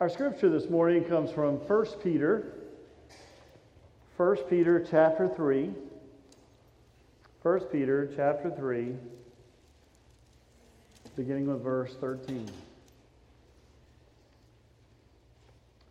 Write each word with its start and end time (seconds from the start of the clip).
Our 0.00 0.08
scripture 0.08 0.48
this 0.48 0.70
morning 0.70 1.04
comes 1.04 1.30
from 1.30 1.56
1 1.56 1.86
Peter, 2.02 2.54
1 4.16 4.36
Peter 4.48 4.82
chapter 4.90 5.28
3. 5.28 5.74
1 7.42 7.60
Peter 7.70 8.10
chapter 8.16 8.50
3, 8.50 8.94
beginning 11.16 11.48
with 11.48 11.62
verse 11.62 11.94
13. 12.00 12.48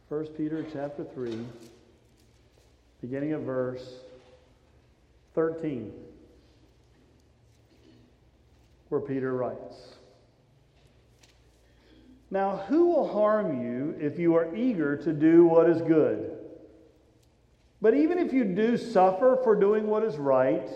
1 0.07 0.25
Peter 0.35 0.65
chapter 0.73 1.03
3, 1.13 1.45
beginning 3.01 3.33
of 3.33 3.43
verse 3.43 3.93
13, 5.35 5.93
where 8.89 9.01
Peter 9.01 9.35
writes. 9.35 9.98
Now, 12.31 12.57
who 12.67 12.87
will 12.87 13.11
harm 13.11 13.61
you 13.61 13.95
if 13.99 14.19
you 14.19 14.35
are 14.35 14.55
eager 14.55 14.95
to 14.97 15.13
do 15.13 15.45
what 15.45 15.69
is 15.69 15.81
good? 15.81 16.37
But 17.81 17.95
even 17.95 18.19
if 18.19 18.33
you 18.33 18.43
do 18.43 18.77
suffer 18.77 19.39
for 19.43 19.55
doing 19.55 19.87
what 19.87 20.03
is 20.03 20.17
right, 20.17 20.69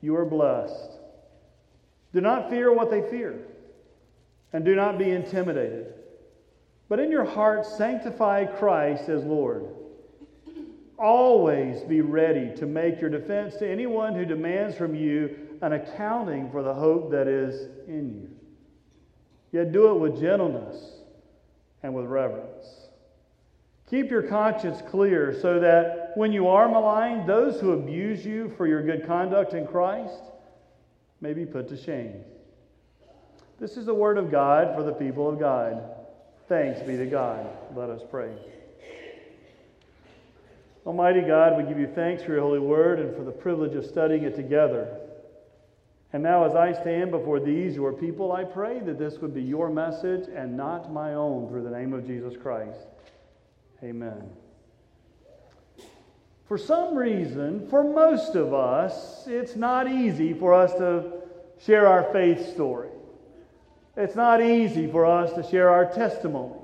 you 0.00 0.16
are 0.16 0.24
blessed. 0.24 0.98
Do 2.12 2.20
not 2.20 2.50
fear 2.50 2.72
what 2.72 2.90
they 2.90 3.02
fear, 3.02 3.38
and 4.52 4.64
do 4.64 4.74
not 4.74 4.98
be 4.98 5.10
intimidated. 5.10 5.94
But 6.88 6.98
in 6.98 7.12
your 7.12 7.24
heart, 7.24 7.64
sanctify 7.64 8.46
Christ 8.46 9.08
as 9.08 9.22
Lord. 9.22 9.66
Always 10.98 11.82
be 11.82 12.00
ready 12.00 12.54
to 12.56 12.66
make 12.66 13.00
your 13.00 13.10
defense 13.10 13.54
to 13.56 13.70
anyone 13.70 14.14
who 14.14 14.24
demands 14.24 14.76
from 14.76 14.96
you 14.96 15.48
an 15.62 15.74
accounting 15.74 16.50
for 16.50 16.62
the 16.62 16.74
hope 16.74 17.12
that 17.12 17.28
is 17.28 17.68
in 17.86 18.10
you. 18.14 18.39
Yet 19.52 19.72
do 19.72 19.90
it 19.90 19.98
with 19.98 20.20
gentleness 20.20 20.76
and 21.82 21.94
with 21.94 22.06
reverence. 22.06 22.66
Keep 23.88 24.10
your 24.10 24.22
conscience 24.22 24.80
clear 24.88 25.36
so 25.40 25.58
that 25.58 26.12
when 26.14 26.32
you 26.32 26.46
are 26.46 26.68
maligned, 26.68 27.28
those 27.28 27.60
who 27.60 27.72
abuse 27.72 28.24
you 28.24 28.52
for 28.56 28.66
your 28.66 28.82
good 28.82 29.04
conduct 29.06 29.52
in 29.52 29.66
Christ 29.66 30.22
may 31.20 31.32
be 31.32 31.44
put 31.44 31.68
to 31.68 31.76
shame. 31.76 32.14
This 33.58 33.76
is 33.76 33.86
the 33.86 33.94
word 33.94 34.16
of 34.16 34.30
God 34.30 34.76
for 34.76 34.84
the 34.84 34.92
people 34.92 35.28
of 35.28 35.40
God. 35.40 35.82
Thanks 36.48 36.80
be 36.80 36.96
to 36.96 37.06
God. 37.06 37.46
Let 37.74 37.90
us 37.90 38.02
pray. 38.08 38.32
Almighty 40.86 41.20
God, 41.20 41.58
we 41.58 41.68
give 41.68 41.78
you 41.78 41.88
thanks 41.94 42.22
for 42.22 42.32
your 42.32 42.40
holy 42.40 42.58
word 42.58 43.00
and 43.00 43.14
for 43.14 43.22
the 43.22 43.30
privilege 43.30 43.74
of 43.74 43.84
studying 43.84 44.22
it 44.22 44.34
together. 44.34 44.99
And 46.12 46.22
now, 46.22 46.44
as 46.44 46.56
I 46.56 46.72
stand 46.72 47.12
before 47.12 47.38
these, 47.38 47.76
your 47.76 47.92
people, 47.92 48.32
I 48.32 48.42
pray 48.42 48.80
that 48.80 48.98
this 48.98 49.18
would 49.18 49.32
be 49.32 49.42
your 49.42 49.70
message 49.70 50.28
and 50.34 50.56
not 50.56 50.92
my 50.92 51.14
own 51.14 51.48
through 51.48 51.62
the 51.62 51.70
name 51.70 51.92
of 51.92 52.04
Jesus 52.04 52.34
Christ. 52.36 52.80
Amen. 53.82 54.28
For 56.48 56.58
some 56.58 56.96
reason, 56.96 57.68
for 57.68 57.84
most 57.84 58.34
of 58.34 58.52
us, 58.52 59.28
it's 59.28 59.54
not 59.54 59.88
easy 59.88 60.34
for 60.34 60.52
us 60.52 60.72
to 60.74 61.12
share 61.64 61.86
our 61.86 62.12
faith 62.12 62.52
story. 62.52 62.88
It's 63.96 64.16
not 64.16 64.42
easy 64.42 64.90
for 64.90 65.06
us 65.06 65.32
to 65.34 65.48
share 65.48 65.70
our 65.70 65.92
testimony. 65.92 66.56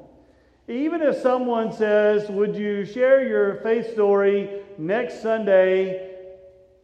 Even 0.66 1.02
if 1.02 1.18
someone 1.18 1.72
says, 1.72 2.28
Would 2.28 2.56
you 2.56 2.84
share 2.84 3.28
your 3.28 3.60
faith 3.62 3.92
story 3.92 4.62
next 4.76 5.22
Sunday 5.22 6.05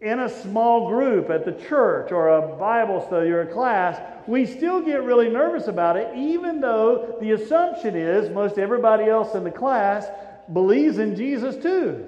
in 0.02 0.18
a 0.18 0.28
small 0.28 0.88
group 0.88 1.30
at 1.30 1.44
the 1.44 1.52
church 1.52 2.10
or 2.10 2.28
a 2.28 2.56
Bible 2.56 3.00
study 3.06 3.30
or 3.30 3.42
a 3.42 3.46
class, 3.46 4.00
we 4.26 4.44
still 4.44 4.82
get 4.82 5.04
really 5.04 5.30
nervous 5.30 5.68
about 5.68 5.96
it, 5.96 6.12
even 6.16 6.60
though 6.60 7.16
the 7.20 7.30
assumption 7.30 7.94
is 7.94 8.28
most 8.28 8.58
everybody 8.58 9.04
else 9.04 9.36
in 9.36 9.44
the 9.44 9.50
class 9.50 10.08
believes 10.52 10.98
in 10.98 11.14
Jesus 11.14 11.54
too. 11.62 12.04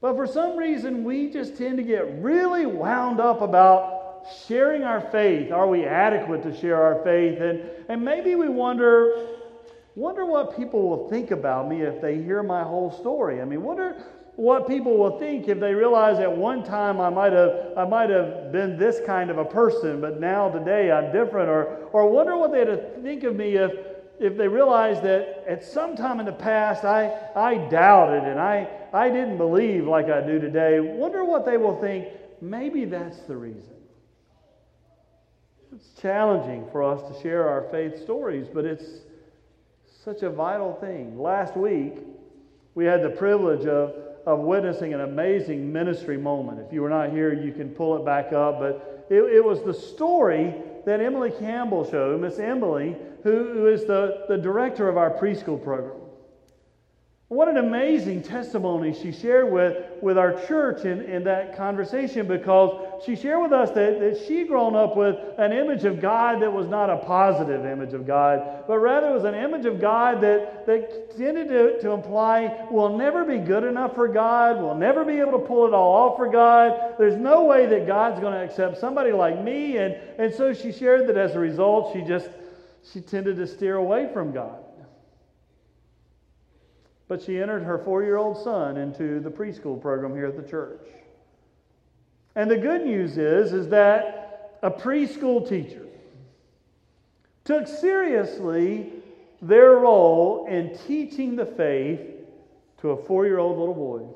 But 0.00 0.16
for 0.16 0.26
some 0.26 0.56
reason, 0.56 1.04
we 1.04 1.30
just 1.30 1.58
tend 1.58 1.76
to 1.76 1.82
get 1.82 2.22
really 2.22 2.64
wound 2.64 3.20
up 3.20 3.42
about 3.42 4.26
sharing 4.48 4.82
our 4.82 5.02
faith. 5.02 5.52
Are 5.52 5.68
we 5.68 5.84
adequate 5.84 6.42
to 6.44 6.58
share 6.58 6.82
our 6.82 7.04
faith? 7.04 7.40
And, 7.40 7.60
and 7.90 8.02
maybe 8.02 8.36
we 8.36 8.48
wonder, 8.48 9.26
wonder 9.94 10.24
what 10.24 10.56
people 10.56 10.88
will 10.88 11.10
think 11.10 11.30
about 11.30 11.68
me 11.68 11.82
if 11.82 12.00
they 12.00 12.22
hear 12.22 12.42
my 12.42 12.62
whole 12.62 12.90
story. 12.90 13.42
I 13.42 13.44
mean, 13.44 13.62
wonder 13.62 14.02
what 14.40 14.66
people 14.66 14.96
will 14.96 15.18
think 15.18 15.48
if 15.48 15.60
they 15.60 15.74
realize 15.74 16.18
at 16.18 16.34
one 16.34 16.64
time 16.64 16.98
I 16.98 17.10
might 17.10 17.34
have 17.34 17.74
I 17.76 17.84
might 17.84 18.08
have 18.08 18.50
been 18.50 18.78
this 18.78 18.98
kind 19.04 19.28
of 19.28 19.36
a 19.36 19.44
person, 19.44 20.00
but 20.00 20.18
now 20.18 20.48
today 20.48 20.90
I'm 20.90 21.12
different, 21.12 21.50
or 21.50 21.88
or 21.92 22.08
wonder 22.08 22.38
what 22.38 22.50
they'd 22.50 23.02
think 23.02 23.22
of 23.24 23.36
me 23.36 23.56
if 23.56 23.70
if 24.18 24.38
they 24.38 24.48
realize 24.48 25.02
that 25.02 25.44
at 25.46 25.62
some 25.62 25.94
time 25.94 26.20
in 26.20 26.26
the 26.26 26.32
past 26.32 26.84
I 26.84 27.12
I 27.36 27.68
doubted 27.68 28.24
and 28.24 28.40
I 28.40 28.66
I 28.94 29.10
didn't 29.10 29.36
believe 29.36 29.86
like 29.86 30.06
I 30.06 30.22
do 30.26 30.40
today. 30.40 30.80
Wonder 30.80 31.22
what 31.22 31.44
they 31.44 31.58
will 31.58 31.78
think. 31.78 32.08
Maybe 32.40 32.86
that's 32.86 33.20
the 33.20 33.36
reason. 33.36 33.74
It's 35.74 36.00
challenging 36.00 36.66
for 36.72 36.82
us 36.82 37.02
to 37.12 37.22
share 37.22 37.46
our 37.46 37.68
faith 37.70 38.00
stories, 38.00 38.48
but 38.52 38.64
it's 38.64 39.02
such 40.02 40.22
a 40.22 40.30
vital 40.30 40.72
thing. 40.80 41.18
Last 41.18 41.58
week, 41.58 41.98
we 42.74 42.86
had 42.86 43.02
the 43.02 43.10
privilege 43.10 43.66
of 43.66 44.09
of 44.26 44.40
witnessing 44.40 44.94
an 44.94 45.00
amazing 45.00 45.72
ministry 45.72 46.16
moment. 46.16 46.60
If 46.60 46.72
you 46.72 46.82
were 46.82 46.90
not 46.90 47.10
here, 47.10 47.32
you 47.32 47.52
can 47.52 47.70
pull 47.70 47.96
it 47.96 48.04
back 48.04 48.32
up. 48.32 48.58
But 48.58 49.06
it, 49.08 49.22
it 49.22 49.44
was 49.44 49.62
the 49.62 49.74
story 49.74 50.54
that 50.84 51.00
Emily 51.00 51.30
Campbell 51.30 51.88
showed, 51.90 52.20
Miss 52.20 52.38
Emily, 52.38 52.96
who, 53.22 53.52
who 53.52 53.66
is 53.66 53.84
the, 53.84 54.24
the 54.28 54.38
director 54.38 54.88
of 54.88 54.96
our 54.96 55.10
preschool 55.10 55.62
program. 55.62 55.99
What 57.30 57.46
an 57.46 57.58
amazing 57.58 58.24
testimony 58.24 58.92
she 58.92 59.12
shared 59.12 59.52
with, 59.52 59.86
with 60.02 60.18
our 60.18 60.32
church 60.48 60.84
in, 60.84 61.02
in 61.02 61.22
that 61.22 61.56
conversation 61.56 62.26
because 62.26 63.04
she 63.06 63.14
shared 63.14 63.40
with 63.40 63.52
us 63.52 63.70
that, 63.70 64.00
that 64.00 64.24
she'd 64.26 64.48
grown 64.48 64.74
up 64.74 64.96
with 64.96 65.14
an 65.38 65.52
image 65.52 65.84
of 65.84 66.00
God 66.00 66.42
that 66.42 66.52
was 66.52 66.66
not 66.66 66.90
a 66.90 66.96
positive 66.96 67.64
image 67.64 67.94
of 67.94 68.04
God, 68.04 68.64
but 68.66 68.78
rather 68.78 69.10
it 69.10 69.12
was 69.12 69.22
an 69.22 69.36
image 69.36 69.64
of 69.64 69.80
God 69.80 70.20
that, 70.22 70.66
that 70.66 71.16
tended 71.16 71.46
to, 71.50 71.80
to 71.82 71.92
imply 71.92 72.66
we'll 72.68 72.98
never 72.98 73.24
be 73.24 73.38
good 73.38 73.62
enough 73.62 73.94
for 73.94 74.08
God, 74.08 74.60
we'll 74.60 74.74
never 74.74 75.04
be 75.04 75.20
able 75.20 75.38
to 75.38 75.46
pull 75.46 75.68
it 75.68 75.72
all 75.72 76.10
off 76.10 76.16
for 76.16 76.28
God. 76.28 76.96
There's 76.98 77.16
no 77.16 77.44
way 77.44 77.64
that 77.66 77.86
God's 77.86 78.18
going 78.18 78.32
to 78.32 78.40
accept 78.40 78.78
somebody 78.78 79.12
like 79.12 79.40
me. 79.40 79.76
And, 79.76 79.94
and 80.18 80.34
so 80.34 80.52
she 80.52 80.72
shared 80.72 81.06
that 81.06 81.16
as 81.16 81.36
a 81.36 81.38
result, 81.38 81.92
she 81.92 82.02
just 82.02 82.28
she 82.92 83.00
tended 83.00 83.36
to 83.36 83.46
steer 83.46 83.76
away 83.76 84.10
from 84.12 84.32
God. 84.32 84.59
But 87.10 87.20
she 87.20 87.42
entered 87.42 87.64
her 87.64 87.76
four 87.76 88.04
year 88.04 88.18
old 88.18 88.38
son 88.38 88.76
into 88.76 89.18
the 89.18 89.30
preschool 89.30 89.82
program 89.82 90.14
here 90.14 90.26
at 90.26 90.36
the 90.36 90.48
church. 90.48 90.86
And 92.36 92.48
the 92.48 92.56
good 92.56 92.86
news 92.86 93.18
is, 93.18 93.52
is 93.52 93.68
that 93.70 94.60
a 94.62 94.70
preschool 94.70 95.46
teacher 95.48 95.86
took 97.42 97.66
seriously 97.66 98.92
their 99.42 99.72
role 99.72 100.46
in 100.46 100.78
teaching 100.86 101.34
the 101.34 101.46
faith 101.46 102.00
to 102.80 102.90
a 102.90 103.04
four 103.06 103.26
year 103.26 103.38
old 103.38 103.58
little 103.58 103.74
boy. 103.74 104.06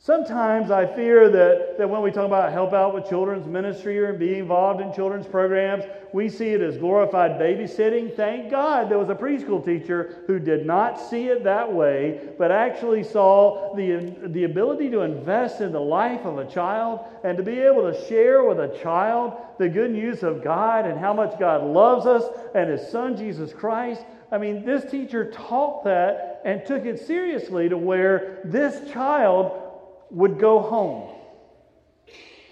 Sometimes 0.00 0.70
I 0.70 0.86
fear 0.86 1.28
that, 1.28 1.76
that 1.76 1.90
when 1.90 2.02
we 2.02 2.12
talk 2.12 2.24
about 2.26 2.52
help 2.52 2.72
out 2.72 2.94
with 2.94 3.08
children's 3.08 3.48
ministry 3.48 3.98
or 3.98 4.12
be 4.12 4.38
involved 4.38 4.80
in 4.80 4.92
children's 4.92 5.26
programs, 5.26 5.84
we 6.12 6.28
see 6.28 6.50
it 6.50 6.60
as 6.60 6.78
glorified 6.78 7.32
babysitting. 7.32 8.14
Thank 8.14 8.48
God 8.48 8.88
there 8.88 8.98
was 8.98 9.08
a 9.08 9.14
preschool 9.16 9.62
teacher 9.62 10.22
who 10.28 10.38
did 10.38 10.64
not 10.64 11.00
see 11.00 11.26
it 11.26 11.42
that 11.42 11.72
way, 11.72 12.30
but 12.38 12.52
actually 12.52 13.02
saw 13.02 13.74
the, 13.74 14.14
the 14.28 14.44
ability 14.44 14.88
to 14.90 15.00
invest 15.00 15.60
in 15.60 15.72
the 15.72 15.80
life 15.80 16.24
of 16.24 16.38
a 16.38 16.48
child 16.48 17.00
and 17.24 17.36
to 17.36 17.42
be 17.42 17.58
able 17.58 17.92
to 17.92 18.06
share 18.06 18.44
with 18.44 18.60
a 18.60 18.78
child 18.80 19.36
the 19.58 19.68
good 19.68 19.90
news 19.90 20.22
of 20.22 20.44
God 20.44 20.86
and 20.86 20.98
how 20.98 21.12
much 21.12 21.36
God 21.40 21.64
loves 21.64 22.06
us 22.06 22.22
and 22.54 22.70
His 22.70 22.88
Son, 22.88 23.16
Jesus 23.16 23.52
Christ. 23.52 24.04
I 24.30 24.38
mean, 24.38 24.64
this 24.64 24.88
teacher 24.88 25.30
taught 25.32 25.82
that 25.84 26.40
and 26.44 26.64
took 26.64 26.86
it 26.86 27.00
seriously 27.00 27.68
to 27.68 27.76
where 27.76 28.38
this 28.44 28.90
child 28.92 29.67
would 30.10 30.38
go 30.38 30.60
home. 30.60 31.14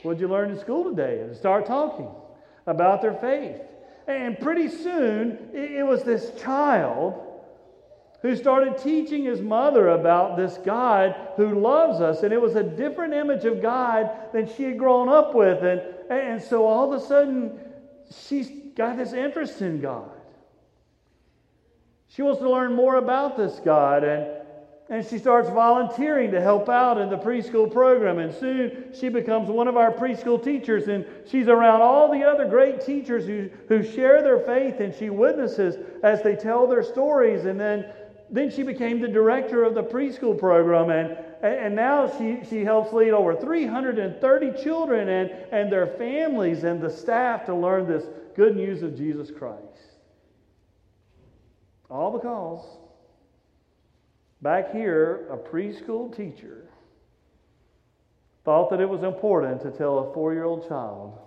What'd 0.02 0.20
you 0.20 0.28
learn 0.28 0.50
in 0.50 0.58
school 0.58 0.84
today? 0.84 1.20
And 1.20 1.36
start 1.36 1.66
talking 1.66 2.08
about 2.66 3.02
their 3.02 3.14
faith. 3.14 3.60
And 4.06 4.38
pretty 4.38 4.68
soon, 4.68 5.50
it 5.52 5.84
was 5.84 6.04
this 6.04 6.30
child 6.40 7.22
who 8.22 8.36
started 8.36 8.78
teaching 8.78 9.24
his 9.24 9.40
mother 9.40 9.88
about 9.88 10.36
this 10.36 10.58
God 10.64 11.14
who 11.36 11.60
loves 11.60 12.00
us. 12.00 12.22
And 12.22 12.32
it 12.32 12.40
was 12.40 12.54
a 12.56 12.62
different 12.62 13.14
image 13.14 13.44
of 13.44 13.60
God 13.60 14.10
than 14.32 14.48
she 14.56 14.64
had 14.64 14.78
grown 14.78 15.08
up 15.08 15.34
with. 15.34 15.62
And, 15.62 15.82
and 16.10 16.42
so 16.42 16.66
all 16.66 16.92
of 16.92 17.02
a 17.02 17.04
sudden, 17.04 17.58
she's 18.28 18.50
got 18.76 18.96
this 18.96 19.12
interest 19.12 19.60
in 19.60 19.80
God. 19.80 20.10
She 22.08 22.22
wants 22.22 22.40
to 22.40 22.50
learn 22.50 22.74
more 22.74 22.96
about 22.96 23.36
this 23.36 23.60
God. 23.64 24.04
And 24.04 24.26
and 24.88 25.04
she 25.04 25.18
starts 25.18 25.48
volunteering 25.48 26.30
to 26.30 26.40
help 26.40 26.68
out 26.68 26.98
in 26.98 27.10
the 27.10 27.18
preschool 27.18 27.70
program. 27.70 28.18
And 28.18 28.32
soon 28.32 28.92
she 28.94 29.08
becomes 29.08 29.48
one 29.48 29.66
of 29.66 29.76
our 29.76 29.92
preschool 29.92 30.42
teachers. 30.42 30.86
And 30.86 31.04
she's 31.26 31.48
around 31.48 31.82
all 31.82 32.10
the 32.12 32.22
other 32.22 32.46
great 32.46 32.80
teachers 32.80 33.26
who, 33.26 33.50
who 33.68 33.82
share 33.82 34.22
their 34.22 34.38
faith 34.38 34.78
and 34.78 34.94
she 34.94 35.10
witnesses 35.10 35.76
as 36.04 36.22
they 36.22 36.36
tell 36.36 36.68
their 36.68 36.84
stories. 36.84 37.46
And 37.46 37.58
then, 37.58 37.86
then 38.30 38.48
she 38.48 38.62
became 38.62 39.00
the 39.00 39.08
director 39.08 39.64
of 39.64 39.74
the 39.74 39.82
preschool 39.82 40.38
program. 40.38 40.90
And, 40.90 41.18
and 41.42 41.74
now 41.74 42.08
she, 42.16 42.38
she 42.48 42.62
helps 42.64 42.92
lead 42.92 43.10
over 43.10 43.34
330 43.34 44.62
children 44.62 45.08
and, 45.08 45.30
and 45.50 45.72
their 45.72 45.88
families 45.88 46.62
and 46.62 46.80
the 46.80 46.90
staff 46.90 47.44
to 47.46 47.54
learn 47.56 47.88
this 47.88 48.04
good 48.36 48.54
news 48.54 48.84
of 48.84 48.96
Jesus 48.96 49.32
Christ. 49.36 49.64
All 51.90 52.16
because 52.16 52.64
Back 54.42 54.72
here, 54.72 55.26
a 55.30 55.36
preschool 55.36 56.14
teacher 56.14 56.68
thought 58.44 58.70
that 58.70 58.80
it 58.80 58.88
was 58.88 59.02
important 59.02 59.62
to 59.62 59.70
tell 59.70 59.98
a 59.98 60.14
four 60.14 60.32
year 60.32 60.44
old 60.44 60.68
child 60.68 61.18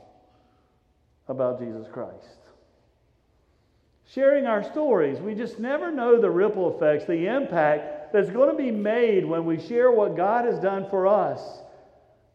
about 1.28 1.60
Jesus 1.60 1.88
Christ. 1.92 2.40
Sharing 4.14 4.48
our 4.48 4.64
stories, 4.64 5.20
we 5.20 5.36
just 5.36 5.60
never 5.60 5.92
know 5.92 6.20
the 6.20 6.32
ripple 6.32 6.76
effects, 6.76 7.06
the 7.06 7.28
impact 7.28 8.12
that's 8.12 8.30
going 8.32 8.50
to 8.50 8.58
be 8.58 8.72
made 8.72 9.24
when 9.24 9.46
we 9.46 9.60
share 9.60 9.92
what 9.92 10.16
God 10.16 10.46
has 10.46 10.60
done 10.60 10.88
for 10.90 11.06
us. 11.06 11.42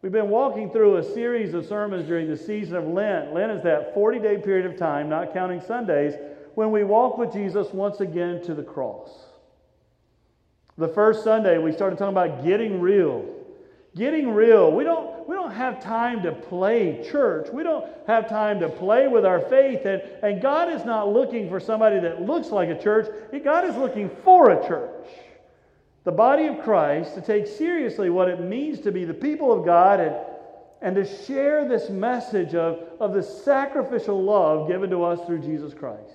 We've 0.01 0.11
been 0.11 0.29
walking 0.29 0.69
through 0.69 0.97
a 0.97 1.03
series 1.03 1.53
of 1.53 1.65
sermons 1.65 2.07
during 2.07 2.29
the 2.29 2.37
season 2.37 2.75
of 2.77 2.87
Lent. 2.87 3.33
Lent 3.33 3.51
is 3.51 3.63
that 3.63 3.93
40 3.93 4.19
day 4.19 4.37
period 4.37 4.65
of 4.65 4.77
time, 4.77 5.09
not 5.09 5.33
counting 5.33 5.59
Sundays, 5.59 6.13
when 6.53 6.71
we 6.71 6.83
walk 6.83 7.17
with 7.17 7.33
Jesus 7.33 7.73
once 7.73 7.99
again 7.99 8.41
to 8.43 8.53
the 8.53 8.63
cross. 8.63 9.24
The 10.77 10.87
first 10.89 11.23
Sunday, 11.23 11.57
we 11.57 11.71
started 11.71 11.97
talking 11.97 12.13
about 12.13 12.43
getting 12.43 12.81
real. 12.81 13.25
Getting 13.95 14.31
real. 14.31 14.71
We 14.73 14.83
don't, 14.83 15.27
we 15.27 15.35
don't 15.35 15.53
have 15.53 15.81
time 15.81 16.21
to 16.23 16.33
play 16.33 17.01
church. 17.09 17.47
We 17.51 17.63
don't 17.63 17.85
have 18.07 18.27
time 18.27 18.59
to 18.59 18.67
play 18.67 19.07
with 19.07 19.25
our 19.25 19.39
faith. 19.39 19.85
And, 19.85 20.01
and 20.21 20.41
God 20.41 20.69
is 20.69 20.83
not 20.83 21.13
looking 21.13 21.49
for 21.49 21.61
somebody 21.61 21.99
that 22.01 22.21
looks 22.21 22.49
like 22.49 22.67
a 22.67 22.81
church. 22.81 23.07
God 23.43 23.63
is 23.63 23.75
looking 23.77 24.09
for 24.25 24.49
a 24.51 24.67
church. 24.67 25.07
The 26.03 26.11
body 26.11 26.47
of 26.47 26.61
Christ 26.61 27.15
to 27.15 27.21
take 27.21 27.47
seriously 27.47 28.09
what 28.09 28.27
it 28.27 28.41
means 28.41 28.81
to 28.81 28.91
be 28.91 29.05
the 29.05 29.13
people 29.13 29.53
of 29.53 29.65
God 29.65 30.01
and, 30.01 30.15
and 30.81 30.95
to 30.95 31.05
share 31.23 31.67
this 31.67 31.89
message 31.89 32.53
of, 32.53 32.83
of 32.99 33.13
the 33.13 33.23
sacrificial 33.23 34.21
love 34.21 34.67
given 34.67 34.89
to 34.89 35.05
us 35.05 35.25
through 35.25 35.39
Jesus 35.39 35.73
Christ. 35.73 36.11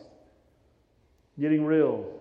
Getting 1.40 1.64
real. 1.64 2.19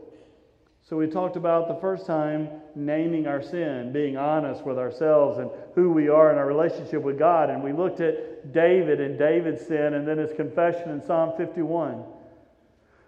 So 0.90 0.98
we 0.98 1.06
talked 1.06 1.36
about 1.36 1.68
the 1.68 1.76
first 1.76 2.08
time 2.08 2.50
naming 2.74 3.28
our 3.28 3.44
sin, 3.44 3.92
being 3.92 4.18
honest 4.18 4.66
with 4.66 4.80
ourselves 4.80 5.38
and 5.38 5.52
who 5.76 5.92
we 5.92 6.10
are 6.10 6.32
in 6.32 6.40
our 6.40 6.48
relationship 6.48 7.04
with 7.04 7.20
God. 7.20 7.52
And 7.52 7.64
we 7.64 7.74
looked 7.74 8.00
at 8.00 8.52
David 8.52 9.00
and 9.00 9.16
David's 9.16 9.68
sin 9.68 9.94
and 9.94 10.08
then 10.08 10.18
his 10.18 10.34
confession 10.34 10.90
in 10.90 11.06
Psalm 11.06 11.34
51. 11.38 12.04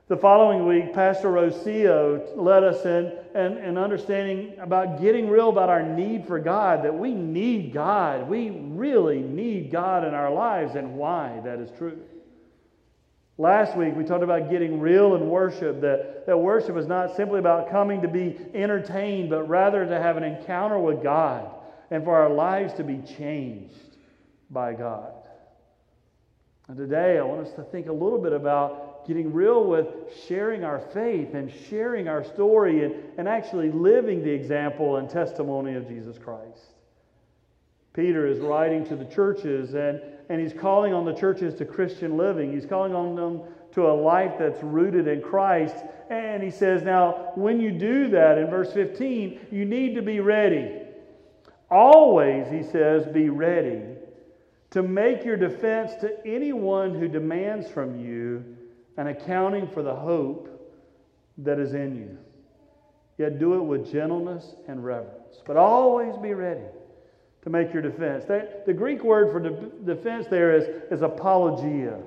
The 0.09 0.17
following 0.17 0.67
week, 0.67 0.93
Pastor 0.93 1.29
Rocio 1.29 2.37
led 2.37 2.63
us 2.63 2.85
in, 2.85 3.57
in 3.57 3.79
understanding 3.79 4.59
about 4.59 5.01
getting 5.01 5.27
real 5.27 5.49
about 5.49 5.69
our 5.69 5.81
need 5.81 6.27
for 6.27 6.37
God, 6.37 6.83
that 6.83 6.93
we 6.93 7.15
need 7.15 7.73
God. 7.73 8.29
We 8.29 8.51
really 8.51 9.21
need 9.21 9.71
God 9.71 10.05
in 10.05 10.13
our 10.13 10.31
lives 10.31 10.75
and 10.75 10.97
why 10.97 11.41
that 11.45 11.59
is 11.59 11.71
true. 11.79 11.97
Last 13.37 13.77
week, 13.77 13.95
we 13.95 14.03
talked 14.03 14.23
about 14.23 14.49
getting 14.49 14.79
real 14.79 15.15
in 15.15 15.29
worship, 15.29 15.81
that, 15.81 16.25
that 16.27 16.37
worship 16.37 16.77
is 16.77 16.85
not 16.85 17.15
simply 17.15 17.39
about 17.39 17.71
coming 17.71 18.01
to 18.01 18.07
be 18.07 18.37
entertained, 18.53 19.29
but 19.29 19.47
rather 19.47 19.85
to 19.85 19.99
have 19.99 20.17
an 20.17 20.23
encounter 20.23 20.77
with 20.77 21.01
God 21.01 21.49
and 21.89 22.03
for 22.03 22.15
our 22.15 22.29
lives 22.29 22.73
to 22.75 22.83
be 22.83 22.99
changed 23.17 23.97
by 24.49 24.73
God. 24.73 25.13
And 26.67 26.77
today, 26.77 27.17
I 27.17 27.21
want 27.23 27.47
us 27.47 27.53
to 27.55 27.63
think 27.63 27.87
a 27.87 27.93
little 27.93 28.19
bit 28.19 28.33
about 28.33 29.07
getting 29.07 29.33
real 29.33 29.63
with 29.63 29.87
sharing 30.27 30.63
our 30.63 30.79
faith 30.93 31.33
and 31.33 31.51
sharing 31.69 32.07
our 32.07 32.23
story 32.23 32.85
and, 32.85 32.95
and 33.17 33.27
actually 33.27 33.71
living 33.71 34.23
the 34.23 34.29
example 34.29 34.97
and 34.97 35.09
testimony 35.09 35.75
of 35.75 35.87
Jesus 35.87 36.17
Christ. 36.17 36.61
Peter 37.93 38.25
is 38.27 38.39
writing 38.39 38.85
to 38.85 38.95
the 38.95 39.05
churches 39.05 39.73
and 39.73 40.01
and 40.31 40.39
he's 40.39 40.53
calling 40.53 40.93
on 40.93 41.03
the 41.03 41.13
churches 41.13 41.55
to 41.55 41.65
Christian 41.65 42.15
living. 42.15 42.53
He's 42.53 42.65
calling 42.65 42.95
on 42.95 43.15
them 43.15 43.41
to 43.73 43.87
a 43.87 43.91
life 43.91 44.35
that's 44.39 44.63
rooted 44.63 45.05
in 45.05 45.21
Christ. 45.21 45.75
And 46.09 46.41
he 46.41 46.49
says, 46.49 46.83
Now, 46.83 47.33
when 47.35 47.59
you 47.59 47.69
do 47.69 48.07
that, 48.11 48.37
in 48.37 48.49
verse 48.49 48.71
15, 48.71 49.47
you 49.51 49.65
need 49.65 49.93
to 49.95 50.01
be 50.01 50.21
ready. 50.21 50.83
Always, 51.69 52.49
he 52.49 52.63
says, 52.63 53.05
be 53.07 53.27
ready 53.27 53.81
to 54.69 54.81
make 54.81 55.25
your 55.25 55.35
defense 55.35 55.91
to 55.99 56.15
anyone 56.25 56.97
who 56.97 57.09
demands 57.09 57.69
from 57.69 57.99
you 57.99 58.55
an 58.95 59.07
accounting 59.07 59.67
for 59.67 59.83
the 59.83 59.95
hope 59.95 60.47
that 61.39 61.59
is 61.59 61.73
in 61.73 61.93
you. 61.97 62.17
Yet 63.17 63.37
do 63.37 63.55
it 63.55 63.63
with 63.63 63.91
gentleness 63.91 64.55
and 64.69 64.81
reverence. 64.81 65.41
But 65.45 65.57
always 65.57 66.15
be 66.15 66.33
ready 66.33 66.63
to 67.43 67.49
make 67.49 67.73
your 67.73 67.81
defense. 67.81 68.25
the 68.25 68.73
Greek 68.73 69.03
word 69.03 69.31
for 69.31 69.39
de- 69.39 69.95
defense 69.95 70.27
there 70.29 70.55
is, 70.55 70.65
is 70.91 71.01
apologia. 71.01 71.99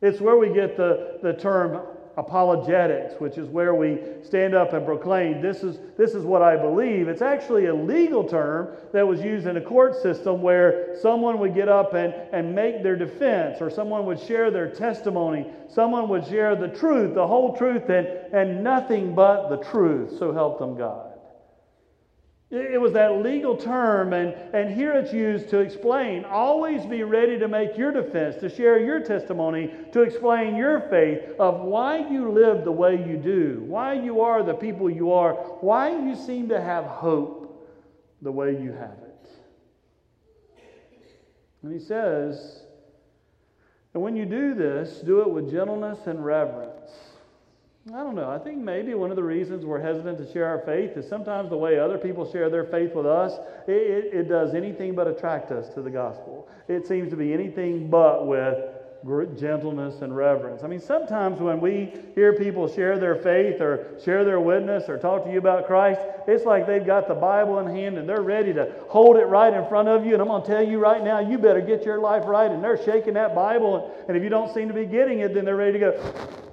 It's 0.00 0.20
where 0.20 0.36
we 0.36 0.52
get 0.52 0.76
the, 0.76 1.18
the 1.22 1.32
term 1.32 1.80
apologetics, 2.16 3.14
which 3.18 3.38
is 3.38 3.48
where 3.48 3.74
we 3.74 3.98
stand 4.22 4.54
up 4.54 4.72
and 4.72 4.86
proclaim, 4.86 5.40
this 5.40 5.62
is, 5.62 5.78
this 5.98 6.14
is 6.14 6.24
what 6.24 6.42
I 6.42 6.56
believe. 6.56 7.08
It's 7.08 7.22
actually 7.22 7.66
a 7.66 7.74
legal 7.74 8.22
term 8.22 8.76
that 8.92 9.06
was 9.06 9.20
used 9.20 9.46
in 9.46 9.56
a 9.56 9.60
court 9.60 10.00
system 10.00 10.40
where 10.40 10.96
someone 11.00 11.38
would 11.40 11.54
get 11.54 11.68
up 11.68 11.94
and, 11.94 12.14
and 12.32 12.54
make 12.54 12.82
their 12.82 12.96
defense, 12.96 13.60
or 13.60 13.70
someone 13.70 14.06
would 14.06 14.20
share 14.20 14.50
their 14.50 14.70
testimony. 14.70 15.46
Someone 15.68 16.08
would 16.08 16.26
share 16.26 16.54
the 16.54 16.68
truth, 16.68 17.14
the 17.14 17.26
whole 17.26 17.56
truth, 17.56 17.88
and, 17.88 18.06
and 18.32 18.62
nothing 18.62 19.14
but 19.14 19.48
the 19.48 19.56
truth. 19.68 20.16
So 20.18 20.32
help 20.32 20.58
them 20.60 20.76
God. 20.76 21.13
It 22.54 22.80
was 22.80 22.92
that 22.92 23.20
legal 23.20 23.56
term, 23.56 24.12
and, 24.12 24.32
and 24.54 24.72
here 24.72 24.92
it's 24.92 25.12
used 25.12 25.48
to 25.50 25.58
explain. 25.58 26.24
Always 26.24 26.86
be 26.86 27.02
ready 27.02 27.36
to 27.38 27.48
make 27.48 27.76
your 27.76 27.90
defense, 27.90 28.36
to 28.36 28.48
share 28.48 28.78
your 28.78 29.00
testimony, 29.00 29.72
to 29.92 30.02
explain 30.02 30.54
your 30.54 30.80
faith 30.82 31.20
of 31.40 31.62
why 31.62 32.08
you 32.08 32.30
live 32.30 32.64
the 32.64 32.72
way 32.72 32.94
you 32.94 33.16
do, 33.16 33.64
why 33.66 33.94
you 33.94 34.20
are 34.20 34.44
the 34.44 34.54
people 34.54 34.88
you 34.88 35.12
are, 35.12 35.34
why 35.60 35.90
you 35.90 36.14
seem 36.14 36.48
to 36.50 36.60
have 36.60 36.84
hope 36.84 37.68
the 38.22 38.30
way 38.30 38.52
you 38.52 38.72
have 38.72 38.98
it. 39.02 39.28
And 41.62 41.72
he 41.72 41.80
says, 41.80 42.62
and 43.94 44.02
when 44.02 44.14
you 44.14 44.26
do 44.26 44.54
this, 44.54 45.00
do 45.00 45.22
it 45.22 45.30
with 45.30 45.50
gentleness 45.50 46.06
and 46.06 46.24
reverence 46.24 46.90
I 47.92 47.98
don't 47.98 48.14
know. 48.14 48.30
I 48.30 48.38
think 48.38 48.56
maybe 48.56 48.94
one 48.94 49.10
of 49.10 49.16
the 49.16 49.22
reasons 49.22 49.66
we're 49.66 49.80
hesitant 49.80 50.16
to 50.16 50.32
share 50.32 50.46
our 50.46 50.60
faith 50.60 50.96
is 50.96 51.06
sometimes 51.06 51.50
the 51.50 51.58
way 51.58 51.78
other 51.78 51.98
people 51.98 52.30
share 52.30 52.48
their 52.48 52.64
faith 52.64 52.94
with 52.94 53.04
us, 53.04 53.38
it, 53.68 53.72
it, 53.72 54.14
it, 54.14 54.28
does 54.28 54.54
anything 54.54 54.94
but 54.94 55.06
attract 55.06 55.52
us 55.52 55.68
to 55.74 55.82
the 55.82 55.90
gospel. 55.90 56.48
It 56.66 56.86
seems 56.86 57.10
to 57.10 57.16
be 57.16 57.34
anything 57.34 57.90
but 57.90 58.26
with 58.26 58.56
gentleness 59.38 60.00
and 60.00 60.16
reverence. 60.16 60.62
I 60.62 60.66
mean, 60.66 60.80
sometimes 60.80 61.40
when 61.40 61.60
we 61.60 61.92
hear 62.14 62.32
people 62.32 62.68
share 62.68 62.98
their 62.98 63.16
faith 63.16 63.60
or 63.60 63.98
share 64.02 64.24
their 64.24 64.40
witness 64.40 64.88
or 64.88 64.96
talk 64.96 65.24
to 65.26 65.30
you 65.30 65.36
about 65.36 65.66
Christ, 65.66 66.00
it's 66.26 66.46
like 66.46 66.66
they've 66.66 66.86
got 66.86 67.06
the 67.06 67.14
Bible 67.14 67.58
in 67.58 67.66
hand 67.66 67.98
and 67.98 68.08
they're 68.08 68.22
ready 68.22 68.54
to 68.54 68.72
hold 68.88 69.18
it 69.18 69.26
right 69.26 69.52
in 69.52 69.68
front 69.68 69.88
of 69.88 70.06
you. 70.06 70.14
And 70.14 70.22
I'm 70.22 70.28
going 70.28 70.40
to 70.40 70.48
tell 70.48 70.66
you 70.66 70.78
right 70.78 71.04
now, 71.04 71.18
you 71.18 71.36
better 71.36 71.60
get 71.60 71.84
your 71.84 71.98
life 71.98 72.22
right. 72.24 72.50
And 72.50 72.64
they're 72.64 72.82
shaking 72.82 73.12
that 73.14 73.34
Bible. 73.34 73.92
And, 73.98 74.08
and 74.08 74.16
if 74.16 74.22
you 74.22 74.30
don't 74.30 74.54
seem 74.54 74.68
to 74.68 74.74
be 74.74 74.86
getting 74.86 75.18
it, 75.18 75.34
then 75.34 75.44
they're 75.44 75.54
ready 75.54 75.74
to 75.74 75.78
go. 75.78 76.43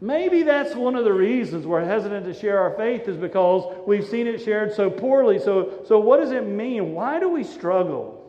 Maybe 0.00 0.42
that's 0.42 0.74
one 0.74 0.96
of 0.96 1.04
the 1.04 1.12
reasons 1.12 1.66
we're 1.66 1.84
hesitant 1.84 2.26
to 2.26 2.34
share 2.34 2.58
our 2.58 2.76
faith 2.76 3.08
is 3.08 3.16
because 3.16 3.84
we've 3.86 4.06
seen 4.06 4.26
it 4.26 4.42
shared 4.42 4.74
so 4.74 4.90
poorly. 4.90 5.38
So, 5.38 5.84
so 5.86 5.98
what 5.98 6.20
does 6.20 6.32
it 6.32 6.46
mean? 6.46 6.92
Why 6.92 7.20
do 7.20 7.28
we 7.28 7.44
struggle? 7.44 8.20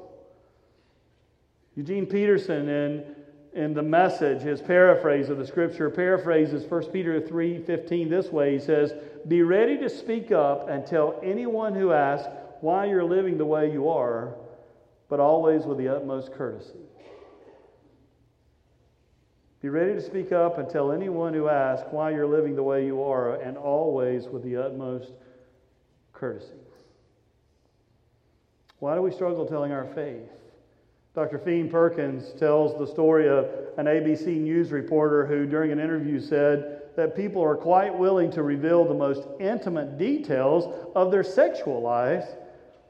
Eugene 1.75 2.05
Peterson 2.05 2.69
in, 2.69 3.15
in 3.53 3.74
the 3.74 3.81
message, 3.81 4.41
his 4.41 4.62
paraphrase 4.62 5.29
of 5.29 5.38
the 5.38 5.45
scripture, 5.45 5.89
paraphrases 5.89 6.63
1 6.69 6.91
Peter 6.91 7.19
3:15 7.19 8.10
this 8.10 8.29
way. 8.29 8.53
He 8.53 8.60
says, 8.60 8.93
Be 9.27 9.41
ready 9.41 9.77
to 9.79 9.89
speak 9.89 10.31
up 10.31 10.69
and 10.69 10.86
tell 10.86 11.19
anyone 11.24 11.74
who 11.74 11.91
asks 11.91 12.29
why 12.62 12.86
you're 12.86 13.03
living 13.03 13.38
the 13.38 13.45
way 13.45 13.72
you 13.72 13.89
are, 13.89 14.36
but 15.10 15.19
always 15.19 15.63
with 15.63 15.77
the 15.77 15.89
utmost 15.89 16.31
courtesy. 16.34 16.85
Be 19.65 19.69
ready 19.69 19.95
to 19.95 20.01
speak 20.01 20.31
up 20.31 20.60
and 20.60 20.69
tell 20.69 20.91
anyone 20.91 21.34
who 21.34 21.50
asks 21.50 21.88
why 21.89 22.12
you're 22.12 22.27
living 22.27 22.55
the 22.55 22.62
way 22.62 22.86
you 22.86 23.01
are, 23.01 23.34
and 23.41 23.57
always 23.57 24.27
with 24.27 24.43
the 24.43 24.55
utmost 24.57 25.13
courtesy. 26.13 26.53
Why 28.77 28.93
do 28.93 29.01
we 29.01 29.10
struggle 29.10 29.43
telling 29.43 29.72
our 29.72 29.88
faith? 29.95 30.29
Dr. 31.15 31.39
Pheme 31.39 31.72
Perkins 31.72 32.31
tells 32.39 32.77
the 32.77 32.86
story 32.86 33.27
of 33.27 33.50
an 33.79 33.88
ABC 33.88 34.39
News 34.39 34.72
reporter 34.72 35.25
who, 35.25 35.48
during 35.48 35.72
an 35.72 35.79
interview, 35.79 36.19
said 36.19 36.84
that 36.95 37.15
people 37.15 37.41
are 37.41 37.57
quite 37.57 37.98
willing 37.98 38.29
to 38.34 38.43
reveal 38.43 38.86
the 38.86 38.93
most 38.93 39.27
intimate 39.39 39.98
details 39.98 40.91
of 40.93 41.10
their 41.10 41.24
sexual 41.24 41.81
lives, 41.81 42.27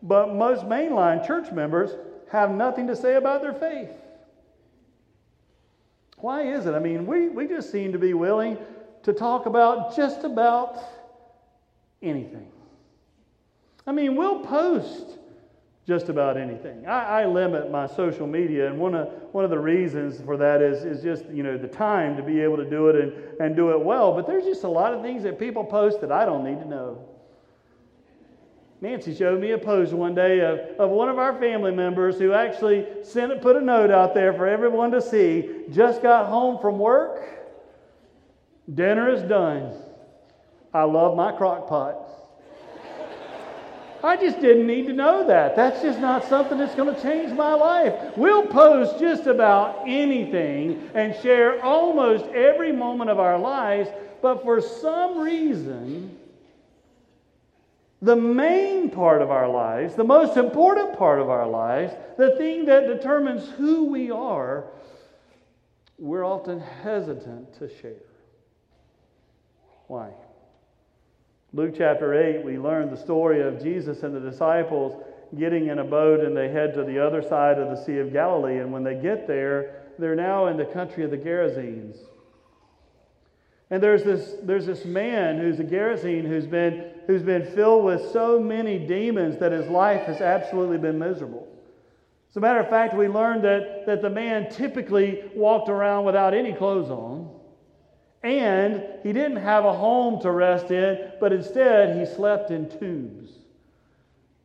but 0.04 0.36
most 0.36 0.66
mainline 0.66 1.26
church 1.26 1.54
members 1.54 1.92
have 2.34 2.52
nothing 2.52 2.86
to 2.88 2.98
say 2.98 3.16
about 3.16 3.42
their 3.42 3.54
faith. 3.54 3.92
Why 6.26 6.42
is 6.42 6.66
it? 6.66 6.74
I 6.74 6.80
mean, 6.80 7.06
we, 7.06 7.28
we 7.28 7.48
just 7.48 7.72
seem 7.72 7.92
to 7.92 8.00
be 8.00 8.16
willing 8.16 8.58
to 9.04 9.14
talk 9.14 9.46
about 9.46 9.96
just 9.96 10.24
about 10.24 10.80
anything. 12.02 12.48
I 13.86 13.92
mean, 13.92 14.16
we'll 14.16 14.40
post 14.40 15.20
just 15.86 16.10
about 16.10 16.36
anything. 16.36 16.88
I, 16.88 17.22
I, 17.22 17.26
limit 17.28 17.70
my 17.70 17.86
social 17.86 18.26
media, 18.26 18.66
and 18.66 18.80
one 18.80 18.96
of, 18.96 19.08
one 19.34 19.44
of 19.44 19.52
the 19.52 19.60
reasons 19.60 20.20
for 20.20 20.36
that 20.38 20.64
is, 20.64 20.84
is 20.84 21.04
just, 21.04 21.30
you 21.30 21.44
know, 21.44 21.60
the 21.60 21.68
time 21.68 22.18
to 22.18 22.24
be 22.24 22.42
able 22.42 22.58
to 22.58 22.68
do 22.68 22.88
it 22.88 22.96
and, 22.96 23.14
and 23.40 23.56
do 23.56 23.70
it 23.70 23.80
well. 23.80 24.12
But 24.12 24.26
there's 24.26 24.46
just 24.46 24.64
a 24.64 24.68
lot 24.68 24.96
of 24.96 25.04
things 25.04 25.22
that 25.22 25.38
people 25.38 25.64
post 25.64 26.02
that 26.02 26.12
I 26.12 26.26
don't 26.26 26.44
need 26.44 26.58
to 26.60 26.68
know. 26.68 27.08
Nancy 28.82 29.16
showed 29.16 29.40
me 29.40 29.52
a 29.52 29.58
post 29.58 29.94
one 29.94 30.14
day 30.14 30.42
of, 30.42 30.60
of 30.80 30.90
one 30.90 31.10
of 31.10 31.18
our 31.18 31.40
family 31.40 31.72
members 31.72 32.20
who 32.20 32.34
actually 32.34 32.86
sent 33.04 33.42
put 33.42 33.56
a 33.56 33.62
note 33.62 33.90
out 33.90 34.14
there 34.14 34.34
for 34.34 34.48
everyone 34.48 34.92
to 34.92 35.02
see. 35.02 35.50
Just 35.72 36.02
got 36.02 36.28
home 36.28 36.60
from 36.60 36.78
work. 36.78 37.22
Dinner 38.74 39.10
is 39.10 39.24
done. 39.24 39.74
I 40.74 40.84
love 40.84 41.16
my 41.16 41.32
crock 41.32 41.70
pot. 41.70 42.02
I 44.04 44.18
just 44.18 44.40
didn't 44.40 44.68
need 44.68 44.86
to 44.86 44.94
know 44.94 45.26
that. 45.26 45.56
That's 45.56 45.82
just 45.82 46.00
not 46.00 46.26
something 46.26 46.60
that's 46.60 46.76
going 46.76 46.94
to 46.94 47.02
change 47.02 47.32
my 47.32 47.54
life. 47.56 48.16
We'll 48.16 48.46
post 48.46 49.00
just 49.00 49.26
about 49.26 49.84
anything 49.88 50.92
and 50.94 51.16
share 51.24 51.64
almost 51.64 52.26
every 52.26 52.72
moment 52.72 53.10
of 53.10 53.20
our 53.20 53.40
lives, 53.40 53.90
but 54.22 54.44
for 54.44 54.62
some 54.62 55.18
reason, 55.18 56.16
the 58.06 58.16
main 58.16 58.92
part 58.92 59.24
of 59.24 59.32
our 59.32 59.50
lives, 59.50 59.96
the 59.96 60.04
most 60.04 60.38
important 60.38 60.96
part 60.96 61.20
of 61.20 61.28
our 61.28 61.48
lives, 61.48 61.92
the 62.18 62.36
thing 62.36 62.66
that 62.66 62.86
determines 62.86 63.50
who 63.50 63.86
we 63.86 64.12
are, 64.12 64.66
we're 65.98 66.24
often 66.24 66.60
hesitant 66.60 67.58
to 67.58 67.68
share. 67.82 67.94
Why? 69.88 70.12
Luke 71.52 71.74
chapter 71.76 72.14
8, 72.14 72.46
we 72.46 72.60
learn 72.60 72.92
the 72.92 72.98
story 72.98 73.42
of 73.42 73.64
Jesus 73.64 74.04
and 74.04 74.16
the 74.16 74.20
disciples 74.20 75.04
getting 75.36 75.68
in 75.68 75.80
a 75.80 75.84
boat 75.84 76.20
and 76.20 76.38
they 76.38 76.50
head 76.50 76.76
to 76.76 76.84
the 76.84 77.00
other 77.00 77.24
side 77.24 77.58
of 77.58 77.70
the 77.70 77.84
Sea 77.86 77.98
of 77.98 78.14
Galilee. 78.14 78.60
And 78.60 78.72
when 78.72 78.84
they 78.84 78.96
get 78.96 79.26
there, 79.26 79.82
they're 79.98 80.16
now 80.16 80.46
in 80.46 80.58
the 80.58 80.66
country 80.66 81.04
of 81.04 81.10
the 81.10 81.18
Gerasenes. 81.18 81.98
And 83.72 83.82
there's 83.82 84.04
this, 84.04 84.36
there's 84.44 84.68
this 84.68 84.86
man 84.86 85.40
who's 85.40 85.60
a 85.60 85.64
Gerasene 85.64 86.28
who's 86.28 86.46
been, 86.46 86.92
who's 87.08 87.22
been 87.22 87.46
filled 87.54 87.86
with 87.86 88.12
so 88.12 88.40
many 88.40 88.80
demons 88.80 89.38
that 89.40 89.52
his 89.52 89.68
life 89.68 90.02
has 90.04 90.22
absolutely 90.22 90.78
been 90.78 90.98
miserable. 90.98 91.48
As 92.30 92.38
a 92.38 92.42
matter 92.42 92.60
of 92.60 92.70
fact, 92.70 92.94
we 92.94 93.08
learned 93.08 93.44
that, 93.46 93.86
that 93.86 94.02
the 94.02 94.10
man 94.10 94.50
typically 94.50 95.24
walked 95.36 95.70
around 95.70 96.06
without 96.06 96.34
any 96.34 96.52
clothes 96.52 96.90
on. 96.90 97.32
And 98.24 98.84
he 99.04 99.14
didn't 99.14 99.38
have 99.38 99.66
a 99.66 99.72
home 99.72 100.20
to 100.22 100.32
rest 100.32 100.72
in, 100.72 101.12
but 101.20 101.32
instead 101.32 101.98
he 101.98 102.06
slept 102.06 102.52
in 102.52 102.68
tombs. 102.68 103.30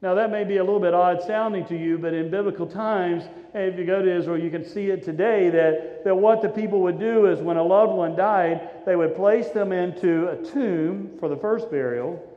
Now, 0.03 0.15
that 0.15 0.31
may 0.31 0.45
be 0.45 0.59
a 0.59 0.65
little 0.65 0.81
bit 0.81 0.95
odd 0.95 1.23
sounding 1.23 1.67
to 1.67 1.77
you, 1.77 1.99
but 1.99 2.15
in 2.15 2.31
biblical 2.31 2.67
times, 2.67 3.25
if 3.55 3.79
you 3.79 3.85
go 3.85 4.01
to 4.01 4.17
Israel, 4.17 4.39
you 4.39 4.51
can 4.51 4.65
see 4.65 4.91
it 4.91 5.03
today 5.03 5.51
that, 5.51 6.05
that 6.05 6.15
what 6.15 6.43
the 6.43 6.49
people 6.49 6.81
would 6.83 6.99
do 6.99 7.27
is 7.27 7.41
when 7.41 7.57
a 7.57 7.63
loved 7.63 7.93
one 7.93 8.15
died, 8.15 8.85
they 8.87 8.97
would 8.97 9.17
place 9.17 9.49
them 9.49 9.73
into 9.73 10.29
a 10.29 10.37
tomb 10.37 11.17
for 11.19 11.29
the 11.29 11.37
first 11.37 11.71
burial 11.71 12.30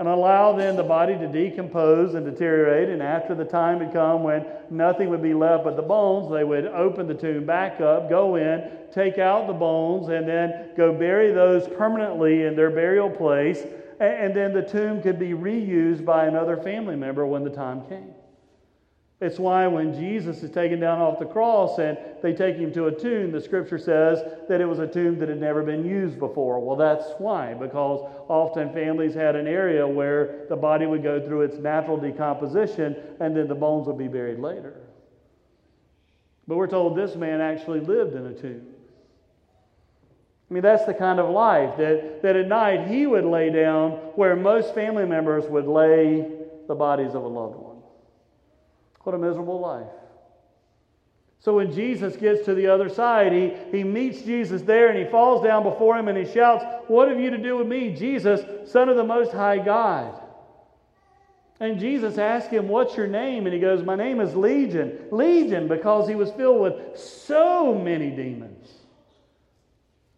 and 0.00 0.08
allow 0.08 0.56
then 0.56 0.76
the 0.76 0.82
body 0.82 1.12
to 1.12 1.28
decompose 1.28 2.14
and 2.14 2.24
deteriorate. 2.24 2.88
And 2.88 3.02
after 3.02 3.34
the 3.34 3.44
time 3.44 3.80
had 3.80 3.92
come 3.92 4.22
when 4.22 4.46
nothing 4.70 5.10
would 5.10 5.22
be 5.22 5.34
left 5.34 5.64
but 5.64 5.76
the 5.76 5.82
bones, 5.82 6.32
they 6.32 6.42
would 6.42 6.64
open 6.68 7.06
the 7.06 7.12
tomb 7.12 7.44
back 7.44 7.82
up, 7.82 8.08
go 8.08 8.36
in, 8.36 8.66
take 8.90 9.18
out 9.18 9.46
the 9.46 9.52
bones, 9.52 10.08
and 10.08 10.26
then 10.26 10.70
go 10.74 10.94
bury 10.94 11.32
those 11.32 11.68
permanently 11.68 12.44
in 12.44 12.56
their 12.56 12.70
burial 12.70 13.10
place. 13.10 13.62
And 14.00 14.34
then 14.34 14.54
the 14.54 14.62
tomb 14.62 15.02
could 15.02 15.18
be 15.18 15.32
reused 15.32 16.02
by 16.06 16.24
another 16.24 16.56
family 16.56 16.96
member 16.96 17.26
when 17.26 17.44
the 17.44 17.50
time 17.50 17.86
came. 17.86 18.14
It's 19.20 19.38
why 19.38 19.66
when 19.66 19.92
Jesus 19.92 20.42
is 20.42 20.50
taken 20.50 20.80
down 20.80 20.98
off 20.98 21.18
the 21.18 21.26
cross 21.26 21.78
and 21.78 21.98
they 22.22 22.32
take 22.32 22.56
him 22.56 22.72
to 22.72 22.86
a 22.86 22.92
tomb, 22.92 23.32
the 23.32 23.40
scripture 23.40 23.78
says 23.78 24.18
that 24.48 24.62
it 24.62 24.64
was 24.64 24.78
a 24.78 24.86
tomb 24.86 25.18
that 25.18 25.28
had 25.28 25.38
never 25.38 25.62
been 25.62 25.84
used 25.84 26.18
before. 26.18 26.58
Well, 26.58 26.76
that's 26.76 27.04
why, 27.18 27.52
because 27.52 28.00
often 28.28 28.72
families 28.72 29.12
had 29.12 29.36
an 29.36 29.46
area 29.46 29.86
where 29.86 30.46
the 30.48 30.56
body 30.56 30.86
would 30.86 31.02
go 31.02 31.20
through 31.20 31.42
its 31.42 31.58
natural 31.58 31.98
decomposition 31.98 32.96
and 33.20 33.36
then 33.36 33.46
the 33.46 33.54
bones 33.54 33.86
would 33.86 33.98
be 33.98 34.08
buried 34.08 34.38
later. 34.38 34.80
But 36.48 36.56
we're 36.56 36.66
told 36.66 36.96
this 36.96 37.14
man 37.14 37.42
actually 37.42 37.80
lived 37.80 38.14
in 38.14 38.26
a 38.26 38.32
tomb. 38.32 38.66
I 40.50 40.54
mean, 40.54 40.62
that's 40.62 40.86
the 40.86 40.94
kind 40.94 41.20
of 41.20 41.28
life 41.28 41.76
that, 41.76 42.22
that 42.22 42.36
at 42.36 42.48
night 42.48 42.88
he 42.88 43.06
would 43.06 43.24
lay 43.24 43.50
down 43.50 43.90
where 44.16 44.34
most 44.34 44.74
family 44.74 45.04
members 45.04 45.44
would 45.44 45.66
lay 45.66 46.26
the 46.66 46.74
bodies 46.74 47.14
of 47.14 47.22
a 47.22 47.28
loved 47.28 47.56
one. 47.56 47.69
What 49.02 49.14
a 49.14 49.18
miserable 49.18 49.60
life. 49.60 49.86
So 51.40 51.56
when 51.56 51.72
Jesus 51.72 52.16
gets 52.16 52.44
to 52.44 52.54
the 52.54 52.66
other 52.66 52.90
side, 52.90 53.32
he, 53.32 53.52
he 53.72 53.82
meets 53.82 54.20
Jesus 54.22 54.60
there 54.60 54.88
and 54.88 54.98
he 54.98 55.10
falls 55.10 55.42
down 55.42 55.62
before 55.62 55.96
him 55.96 56.08
and 56.08 56.18
he 56.18 56.30
shouts, 56.30 56.64
What 56.86 57.08
have 57.08 57.18
you 57.18 57.30
to 57.30 57.38
do 57.38 57.56
with 57.56 57.66
me, 57.66 57.94
Jesus, 57.94 58.70
Son 58.70 58.90
of 58.90 58.96
the 58.96 59.04
Most 59.04 59.32
High 59.32 59.58
God? 59.58 60.20
And 61.58 61.80
Jesus 61.80 62.18
asks 62.18 62.50
him, 62.50 62.68
What's 62.68 62.94
your 62.94 63.06
name? 63.06 63.46
And 63.46 63.54
he 63.54 63.60
goes, 63.60 63.82
My 63.82 63.96
name 63.96 64.20
is 64.20 64.36
Legion. 64.36 64.98
Legion, 65.10 65.66
because 65.66 66.06
he 66.08 66.14
was 66.14 66.30
filled 66.32 66.60
with 66.60 66.98
so 66.98 67.74
many 67.74 68.10
demons. 68.10 68.68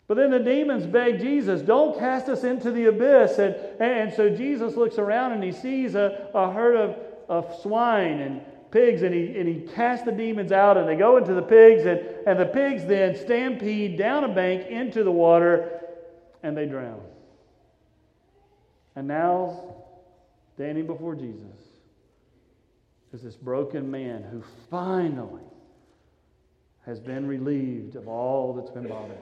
But 0.09 0.17
then 0.17 0.31
the 0.31 0.41
demons 0.41 0.87
beg 0.87 1.21
Jesus, 1.21 1.63
Don't 1.63 1.97
cast 2.01 2.29
us 2.29 2.43
into 2.43 2.73
the 2.73 2.87
abyss. 2.87 3.39
And, 3.39 3.55
and 3.81 4.13
so 4.13 4.29
Jesus 4.29 4.75
looks 4.75 4.99
around 4.99 5.33
and 5.33 5.43
he 5.43 5.53
sees 5.53 5.95
a, 5.95 6.31
a 6.35 6.53
herd 6.53 6.77
of, 6.77 6.97
of 7.29 7.61
swine 7.63 8.21
and 8.21 8.41
pigs 8.73 9.03
and 9.03 9.15
he, 9.15 9.39
and 9.39 9.47
he 9.47 9.61
casts 9.75 10.05
the 10.05 10.11
demons 10.11 10.51
out 10.51 10.77
and 10.77 10.89
they 10.89 10.97
go 10.97 11.19
into 11.19 11.35
the 11.35 11.43
pigs 11.43 11.85
and, 11.85 12.01
and 12.27 12.41
the 12.41 12.47
pigs 12.47 12.85
then 12.87 13.15
stampede 13.15 13.97
down 13.97 14.25
a 14.25 14.29
bank 14.29 14.67
into 14.67 15.05
the 15.05 15.13
water 15.13 15.81
and 16.43 16.57
they 16.57 16.67
drown. 16.67 17.01
And 18.97 19.07
now, 19.07 19.75
standing 20.55 20.87
before 20.87 21.15
Jesus 21.15 21.59
is 23.13 23.23
this 23.23 23.37
broken 23.37 23.91
man 23.91 24.25
who 24.25 24.43
finally 24.71 25.43
has 26.87 26.99
been 26.99 27.27
relieved 27.27 27.95
of 27.95 28.09
all 28.09 28.55
that's 28.55 28.71
been 28.71 28.89
bothering. 28.89 29.19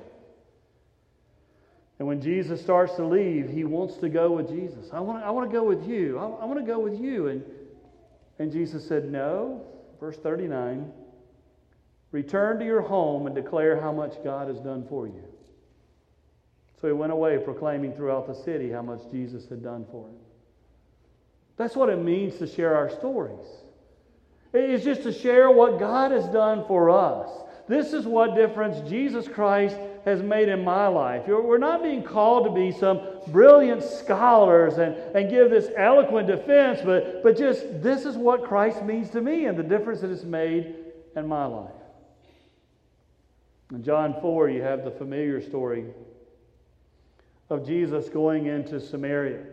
And 1.99 2.09
when 2.09 2.23
Jesus 2.23 2.61
starts 2.62 2.95
to 2.95 3.04
leave, 3.04 3.50
he 3.50 3.64
wants 3.64 3.97
to 3.97 4.09
go 4.09 4.30
with 4.30 4.49
Jesus. 4.49 4.88
I 4.92 5.00
want 5.00 5.21
to, 5.21 5.26
I 5.26 5.30
want 5.30 5.50
to 5.50 5.54
go 5.54 5.64
with 5.64 5.87
you. 5.87 6.19
I, 6.19 6.23
I 6.23 6.45
want 6.47 6.59
to 6.59 6.64
go 6.64 6.78
with 6.78 6.99
you. 6.99 7.28
And 7.28 7.45
and 8.40 8.50
Jesus 8.50 8.88
said, 8.88 9.12
No. 9.12 9.62
Verse 10.00 10.16
39 10.16 10.90
Return 12.11 12.59
to 12.59 12.64
your 12.64 12.80
home 12.80 13.26
and 13.26 13.35
declare 13.35 13.78
how 13.78 13.92
much 13.92 14.14
God 14.25 14.49
has 14.49 14.59
done 14.59 14.85
for 14.88 15.06
you. 15.06 15.23
So 16.80 16.88
he 16.88 16.94
went 16.94 17.12
away 17.12 17.38
proclaiming 17.38 17.92
throughout 17.92 18.26
the 18.26 18.35
city 18.35 18.70
how 18.70 18.80
much 18.80 19.02
Jesus 19.12 19.47
had 19.49 19.62
done 19.62 19.87
for 19.92 20.09
him. 20.09 20.16
That's 21.59 21.76
what 21.76 21.90
it 21.90 22.02
means 22.02 22.38
to 22.38 22.47
share 22.47 22.75
our 22.75 22.88
stories. 22.88 23.47
It's 24.54 24.85
just 24.85 25.02
to 25.02 25.12
share 25.12 25.50
what 25.50 25.78
God 25.78 26.11
has 26.11 26.26
done 26.28 26.64
for 26.66 26.88
us. 26.88 27.28
This 27.68 27.92
is 27.92 28.06
what 28.06 28.35
difference 28.35 28.88
Jesus 28.88 29.28
Christ 29.28 29.76
has 30.06 30.23
made 30.23 30.49
in 30.49 30.64
my 30.64 30.88
life. 30.88 31.28
We're 31.28 31.59
not 31.59 31.82
being 31.82 32.02
called 32.02 32.47
to 32.47 32.50
be 32.50 32.73
some 32.73 33.00
brilliant 33.32 33.82
scholars 33.82 34.78
and, 34.78 34.94
and 35.16 35.30
give 35.30 35.50
this 35.50 35.70
eloquent 35.76 36.26
defense, 36.26 36.80
but, 36.84 37.22
but 37.22 37.37
just 37.37 37.82
this 37.82 38.04
is 38.04 38.16
what 38.16 38.44
Christ 38.44 38.82
means 38.82 39.10
to 39.10 39.20
me 39.20 39.46
and 39.46 39.58
the 39.58 39.62
difference 39.62 40.00
that 40.00 40.10
it's 40.10 40.25
made 40.25 40.75
in 41.16 41.26
my 41.26 41.44
life. 41.44 41.70
In 43.72 43.84
John 43.84 44.16
4, 44.20 44.50
you 44.50 44.62
have 44.62 44.84
the 44.84 44.90
familiar 44.90 45.40
story 45.40 45.87
of 47.49 47.66
Jesus 47.66 48.08
going 48.08 48.46
into 48.46 48.80
Samaria. 48.80 49.44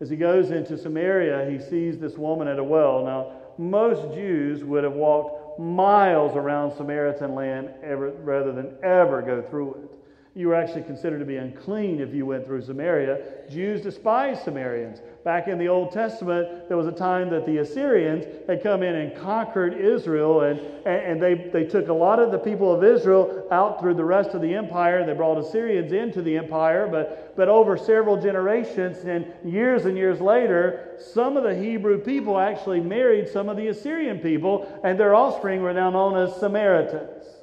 As 0.00 0.10
he 0.10 0.16
goes 0.16 0.50
into 0.50 0.76
Samaria, 0.76 1.50
he 1.50 1.58
sees 1.58 1.98
this 1.98 2.16
woman 2.16 2.48
at 2.48 2.58
a 2.58 2.64
well. 2.64 3.04
Now, 3.04 3.32
most 3.58 4.14
Jews 4.14 4.62
would 4.64 4.84
have 4.84 4.92
walked 4.92 5.58
miles 5.58 6.36
around 6.36 6.76
Samaritan 6.76 7.34
land 7.34 7.70
ever, 7.82 8.10
rather 8.10 8.52
than 8.52 8.76
ever 8.82 9.22
go 9.22 9.42
through 9.42 9.74
it. 9.74 9.98
You 10.36 10.48
were 10.48 10.54
actually 10.54 10.82
considered 10.82 11.20
to 11.20 11.24
be 11.24 11.38
unclean 11.38 11.98
if 11.98 12.12
you 12.12 12.26
went 12.26 12.44
through 12.44 12.60
Samaria. 12.60 13.46
Jews 13.48 13.80
despised 13.80 14.44
Samaritans. 14.44 15.00
Back 15.24 15.48
in 15.48 15.56
the 15.56 15.68
Old 15.68 15.92
Testament, 15.92 16.68
there 16.68 16.76
was 16.76 16.86
a 16.86 16.92
time 16.92 17.30
that 17.30 17.46
the 17.46 17.56
Assyrians 17.56 18.26
had 18.46 18.62
come 18.62 18.82
in 18.82 18.94
and 18.94 19.16
conquered 19.16 19.72
Israel, 19.72 20.42
and, 20.42 20.60
and 20.84 21.22
they, 21.22 21.48
they 21.50 21.64
took 21.64 21.88
a 21.88 21.92
lot 21.94 22.18
of 22.18 22.32
the 22.32 22.38
people 22.38 22.70
of 22.70 22.84
Israel 22.84 23.48
out 23.50 23.80
through 23.80 23.94
the 23.94 24.04
rest 24.04 24.34
of 24.34 24.42
the 24.42 24.54
empire. 24.54 25.06
They 25.06 25.14
brought 25.14 25.38
Assyrians 25.38 25.92
into 25.92 26.20
the 26.20 26.36
empire, 26.36 26.86
but, 26.86 27.34
but 27.34 27.48
over 27.48 27.78
several 27.78 28.20
generations 28.20 28.98
and 29.06 29.32
years 29.42 29.86
and 29.86 29.96
years 29.96 30.20
later, 30.20 30.98
some 31.14 31.38
of 31.38 31.44
the 31.44 31.54
Hebrew 31.54 31.96
people 31.96 32.38
actually 32.38 32.80
married 32.80 33.26
some 33.26 33.48
of 33.48 33.56
the 33.56 33.68
Assyrian 33.68 34.18
people, 34.18 34.80
and 34.84 35.00
their 35.00 35.14
offspring 35.14 35.62
were 35.62 35.72
now 35.72 35.88
known 35.88 36.14
as 36.14 36.36
Samaritans. 36.36 37.35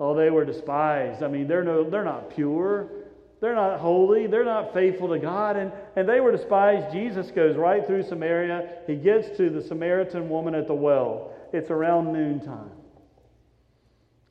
Oh, 0.00 0.14
they 0.14 0.30
were 0.30 0.44
despised. 0.44 1.22
I 1.22 1.28
mean, 1.28 1.48
they're, 1.48 1.64
no, 1.64 1.88
they're 1.88 2.04
not 2.04 2.34
pure. 2.34 2.88
They're 3.40 3.54
not 3.54 3.80
holy. 3.80 4.26
They're 4.26 4.44
not 4.44 4.72
faithful 4.72 5.08
to 5.08 5.18
God. 5.18 5.56
And, 5.56 5.72
and 5.96 6.08
they 6.08 6.20
were 6.20 6.32
despised. 6.32 6.92
Jesus 6.92 7.30
goes 7.30 7.56
right 7.56 7.86
through 7.86 8.04
Samaria. 8.04 8.82
He 8.86 8.96
gets 8.96 9.36
to 9.36 9.50
the 9.50 9.62
Samaritan 9.62 10.28
woman 10.28 10.54
at 10.54 10.66
the 10.66 10.74
well. 10.74 11.32
It's 11.52 11.70
around 11.70 12.12
noontime. 12.12 12.70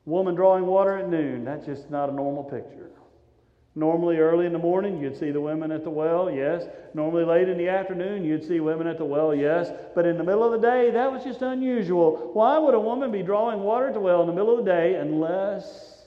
Woman 0.04 0.34
drawing 0.34 0.66
water 0.66 0.96
at 0.98 1.08
noon. 1.08 1.44
That's 1.44 1.66
just 1.66 1.90
not 1.90 2.08
a 2.08 2.12
normal 2.12 2.44
picture. 2.44 2.90
Normally, 3.78 4.16
early 4.16 4.44
in 4.44 4.52
the 4.52 4.58
morning, 4.58 5.00
you'd 5.00 5.16
see 5.16 5.30
the 5.30 5.40
women 5.40 5.70
at 5.70 5.84
the 5.84 5.90
well, 5.90 6.28
yes. 6.28 6.64
Normally, 6.94 7.24
late 7.24 7.48
in 7.48 7.56
the 7.56 7.68
afternoon, 7.68 8.24
you'd 8.24 8.44
see 8.44 8.58
women 8.58 8.88
at 8.88 8.98
the 8.98 9.04
well, 9.04 9.32
yes. 9.32 9.70
But 9.94 10.04
in 10.04 10.18
the 10.18 10.24
middle 10.24 10.42
of 10.42 10.60
the 10.60 10.68
day, 10.68 10.90
that 10.90 11.12
was 11.12 11.22
just 11.22 11.42
unusual. 11.42 12.30
Why 12.32 12.58
would 12.58 12.74
a 12.74 12.80
woman 12.80 13.12
be 13.12 13.22
drawing 13.22 13.60
water 13.60 13.86
at 13.86 13.94
the 13.94 14.00
well 14.00 14.20
in 14.22 14.26
the 14.26 14.32
middle 14.32 14.58
of 14.58 14.64
the 14.64 14.68
day 14.68 14.96
unless 14.96 16.06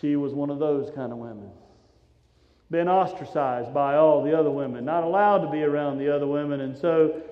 she 0.00 0.16
was 0.16 0.34
one 0.34 0.50
of 0.50 0.58
those 0.58 0.90
kind 0.96 1.12
of 1.12 1.18
women? 1.18 1.48
Been 2.72 2.88
ostracized 2.88 3.72
by 3.72 3.94
all 3.94 4.24
the 4.24 4.36
other 4.36 4.50
women, 4.50 4.84
not 4.84 5.04
allowed 5.04 5.44
to 5.44 5.48
be 5.48 5.62
around 5.62 5.98
the 5.98 6.12
other 6.12 6.26
women. 6.26 6.60
And 6.60 6.76
so 6.76 7.22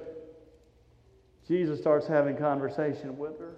Jesus 1.49 1.81
starts 1.81 2.07
having 2.07 2.37
conversation 2.37 3.19
with 3.19 3.41
her. 3.41 3.57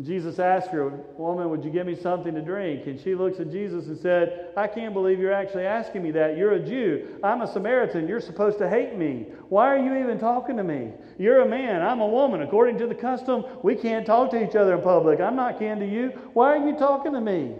Jesus 0.00 0.38
asked 0.38 0.70
her, 0.70 0.88
Woman, 1.18 1.50
would 1.50 1.62
you 1.62 1.70
give 1.70 1.86
me 1.86 1.94
something 1.94 2.34
to 2.34 2.40
drink? 2.40 2.86
And 2.86 2.98
she 2.98 3.14
looks 3.14 3.40
at 3.40 3.52
Jesus 3.52 3.88
and 3.88 3.98
said, 3.98 4.48
I 4.56 4.66
can't 4.66 4.94
believe 4.94 5.20
you're 5.20 5.34
actually 5.34 5.66
asking 5.66 6.02
me 6.02 6.10
that. 6.12 6.38
You're 6.38 6.52
a 6.52 6.60
Jew. 6.60 7.18
I'm 7.22 7.42
a 7.42 7.52
Samaritan. 7.52 8.08
You're 8.08 8.22
supposed 8.22 8.56
to 8.58 8.70
hate 8.70 8.96
me. 8.96 9.26
Why 9.50 9.68
are 9.68 9.78
you 9.78 10.02
even 10.02 10.18
talking 10.18 10.56
to 10.56 10.64
me? 10.64 10.92
You're 11.18 11.42
a 11.42 11.48
man. 11.48 11.82
I'm 11.82 12.00
a 12.00 12.06
woman. 12.06 12.40
According 12.40 12.78
to 12.78 12.86
the 12.86 12.94
custom, 12.94 13.44
we 13.62 13.74
can't 13.74 14.06
talk 14.06 14.30
to 14.30 14.42
each 14.42 14.56
other 14.56 14.76
in 14.76 14.82
public. 14.82 15.20
I'm 15.20 15.36
not 15.36 15.58
kin 15.58 15.78
to 15.80 15.86
you. 15.86 16.08
Why 16.32 16.56
are 16.56 16.66
you 16.66 16.74
talking 16.78 17.12
to 17.12 17.20
me? 17.20 17.54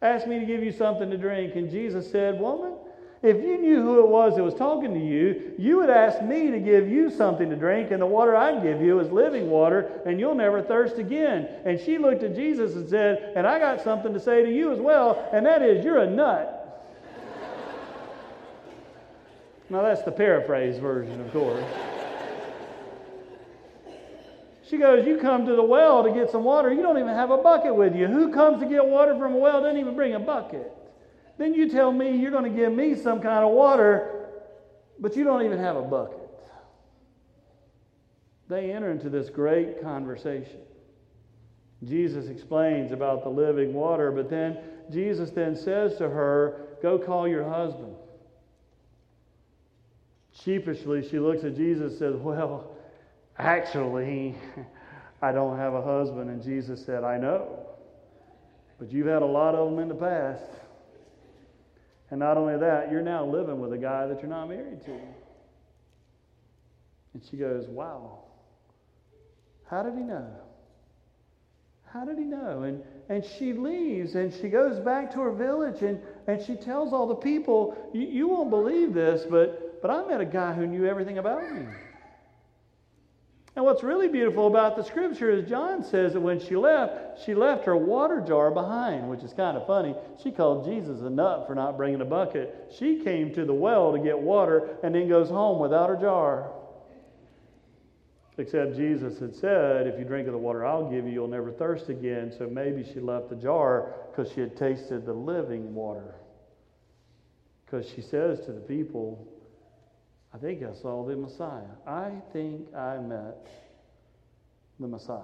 Ask 0.00 0.26
me 0.26 0.40
to 0.40 0.46
give 0.46 0.64
you 0.64 0.72
something 0.72 1.10
to 1.10 1.18
drink. 1.18 1.56
And 1.56 1.70
Jesus 1.70 2.10
said, 2.10 2.40
Woman, 2.40 2.72
if 3.22 3.36
you 3.36 3.56
knew 3.56 3.80
who 3.80 4.00
it 4.00 4.08
was 4.08 4.34
that 4.34 4.42
was 4.42 4.54
talking 4.54 4.92
to 4.94 5.00
you, 5.00 5.52
you 5.56 5.76
would 5.76 5.90
ask 5.90 6.20
me 6.22 6.50
to 6.50 6.58
give 6.58 6.88
you 6.88 7.08
something 7.08 7.48
to 7.50 7.54
drink, 7.54 7.92
and 7.92 8.02
the 8.02 8.06
water 8.06 8.34
I'd 8.34 8.64
give 8.64 8.82
you 8.82 8.98
is 8.98 9.12
living 9.12 9.48
water, 9.48 10.00
and 10.04 10.18
you'll 10.18 10.34
never 10.34 10.60
thirst 10.60 10.98
again. 10.98 11.48
And 11.64 11.78
she 11.78 11.98
looked 11.98 12.24
at 12.24 12.34
Jesus 12.34 12.74
and 12.74 12.88
said, 12.88 13.32
And 13.36 13.46
I 13.46 13.60
got 13.60 13.80
something 13.80 14.12
to 14.12 14.18
say 14.18 14.42
to 14.42 14.52
you 14.52 14.72
as 14.72 14.80
well, 14.80 15.28
and 15.32 15.46
that 15.46 15.62
is, 15.62 15.84
you're 15.84 15.98
a 15.98 16.10
nut. 16.10 16.58
now, 19.70 19.82
that's 19.82 20.02
the 20.02 20.12
paraphrase 20.12 20.78
version, 20.78 21.20
of 21.20 21.32
course. 21.32 21.64
She 24.68 24.78
goes, 24.78 25.06
You 25.06 25.18
come 25.18 25.46
to 25.46 25.54
the 25.54 25.62
well 25.62 26.02
to 26.02 26.10
get 26.10 26.28
some 26.30 26.42
water. 26.42 26.72
You 26.72 26.82
don't 26.82 26.98
even 26.98 27.14
have 27.14 27.30
a 27.30 27.36
bucket 27.36 27.76
with 27.76 27.94
you. 27.94 28.08
Who 28.08 28.32
comes 28.32 28.60
to 28.62 28.66
get 28.66 28.84
water 28.84 29.16
from 29.16 29.34
a 29.34 29.38
well 29.38 29.62
doesn't 29.62 29.78
even 29.78 29.94
bring 29.94 30.14
a 30.16 30.20
bucket? 30.20 30.72
Then 31.38 31.54
you 31.54 31.68
tell 31.68 31.92
me 31.92 32.16
you're 32.16 32.30
going 32.30 32.50
to 32.50 32.56
give 32.56 32.72
me 32.72 32.94
some 32.94 33.20
kind 33.20 33.44
of 33.44 33.52
water, 33.52 34.28
but 34.98 35.16
you 35.16 35.24
don't 35.24 35.44
even 35.44 35.58
have 35.58 35.76
a 35.76 35.82
bucket. 35.82 36.18
They 38.48 38.70
enter 38.70 38.90
into 38.90 39.08
this 39.08 39.30
great 39.30 39.80
conversation. 39.80 40.60
Jesus 41.84 42.28
explains 42.28 42.92
about 42.92 43.24
the 43.24 43.30
living 43.30 43.72
water, 43.72 44.12
but 44.12 44.30
then 44.30 44.58
Jesus 44.90 45.30
then 45.30 45.56
says 45.56 45.96
to 45.96 46.08
her, 46.08 46.68
Go 46.82 46.98
call 46.98 47.26
your 47.26 47.48
husband. 47.48 47.94
Sheepishly, 50.32 51.08
she 51.08 51.18
looks 51.18 51.44
at 51.44 51.56
Jesus 51.56 51.92
and 51.92 51.98
says, 51.98 52.14
Well, 52.16 52.76
actually, 53.38 54.34
I 55.22 55.32
don't 55.32 55.56
have 55.56 55.74
a 55.74 55.82
husband. 55.82 56.30
And 56.30 56.42
Jesus 56.42 56.84
said, 56.84 57.04
I 57.04 57.18
know, 57.18 57.66
but 58.78 58.92
you've 58.92 59.06
had 59.06 59.22
a 59.22 59.26
lot 59.26 59.54
of 59.54 59.70
them 59.70 59.78
in 59.78 59.88
the 59.88 59.94
past. 59.94 60.44
And 62.12 62.20
not 62.20 62.36
only 62.36 62.58
that, 62.58 62.92
you're 62.92 63.00
now 63.00 63.24
living 63.24 63.58
with 63.58 63.72
a 63.72 63.78
guy 63.78 64.06
that 64.06 64.20
you're 64.20 64.28
not 64.28 64.46
married 64.46 64.84
to. 64.84 65.00
And 67.14 67.22
she 67.30 67.38
goes, 67.38 67.66
Wow. 67.68 68.24
How 69.70 69.82
did 69.82 69.94
he 69.94 70.00
know? 70.00 70.28
How 71.86 72.04
did 72.04 72.18
he 72.18 72.24
know? 72.24 72.64
And, 72.64 72.82
and 73.08 73.24
she 73.24 73.54
leaves 73.54 74.14
and 74.14 74.30
she 74.30 74.50
goes 74.50 74.78
back 74.78 75.10
to 75.12 75.20
her 75.20 75.32
village 75.32 75.80
and, 75.80 76.02
and 76.26 76.44
she 76.44 76.54
tells 76.54 76.92
all 76.92 77.06
the 77.06 77.14
people, 77.14 77.74
you, 77.94 78.28
won't 78.28 78.50
believe 78.50 78.92
this, 78.92 79.24
but, 79.30 79.80
but 79.80 79.90
I 79.90 80.06
met 80.06 80.20
a 80.20 80.26
guy 80.26 80.52
who 80.52 80.66
knew 80.66 80.84
everything 80.84 81.16
about 81.16 81.50
me. 81.50 81.64
And 83.54 83.66
what's 83.66 83.82
really 83.82 84.08
beautiful 84.08 84.46
about 84.46 84.76
the 84.76 84.82
scripture 84.82 85.30
is 85.30 85.46
John 85.46 85.84
says 85.84 86.14
that 86.14 86.20
when 86.20 86.40
she 86.40 86.56
left, 86.56 87.22
she 87.22 87.34
left 87.34 87.66
her 87.66 87.76
water 87.76 88.22
jar 88.26 88.50
behind, 88.50 89.10
which 89.10 89.22
is 89.22 89.34
kind 89.34 89.58
of 89.58 89.66
funny. 89.66 89.94
She 90.22 90.30
called 90.30 90.64
Jesus 90.64 91.02
a 91.02 91.10
nut 91.10 91.46
for 91.46 91.54
not 91.54 91.76
bringing 91.76 92.00
a 92.00 92.06
bucket. 92.06 92.72
She 92.78 93.00
came 93.00 93.34
to 93.34 93.44
the 93.44 93.52
well 93.52 93.92
to 93.92 93.98
get 93.98 94.18
water 94.18 94.78
and 94.82 94.94
then 94.94 95.06
goes 95.06 95.28
home 95.28 95.60
without 95.60 95.90
her 95.90 95.96
jar. 95.96 96.50
Except 98.38 98.74
Jesus 98.74 99.18
had 99.18 99.36
said, 99.36 99.86
If 99.86 99.98
you 99.98 100.06
drink 100.06 100.26
of 100.26 100.32
the 100.32 100.38
water 100.38 100.64
I'll 100.64 100.90
give 100.90 101.06
you, 101.06 101.12
you'll 101.12 101.28
never 101.28 101.52
thirst 101.52 101.90
again. 101.90 102.32
So 102.36 102.48
maybe 102.48 102.82
she 102.82 103.00
left 103.00 103.28
the 103.28 103.36
jar 103.36 103.94
because 104.10 104.32
she 104.32 104.40
had 104.40 104.56
tasted 104.56 105.04
the 105.04 105.12
living 105.12 105.74
water. 105.74 106.14
Because 107.66 107.86
she 107.86 108.00
says 108.00 108.40
to 108.46 108.52
the 108.52 108.60
people, 108.60 109.28
I 110.34 110.38
think 110.38 110.62
I 110.62 110.74
saw 110.80 111.06
the 111.06 111.16
Messiah. 111.16 111.60
I 111.86 112.10
think 112.32 112.74
I 112.74 112.98
met 112.98 113.46
the 114.80 114.88
Messiah. 114.88 115.18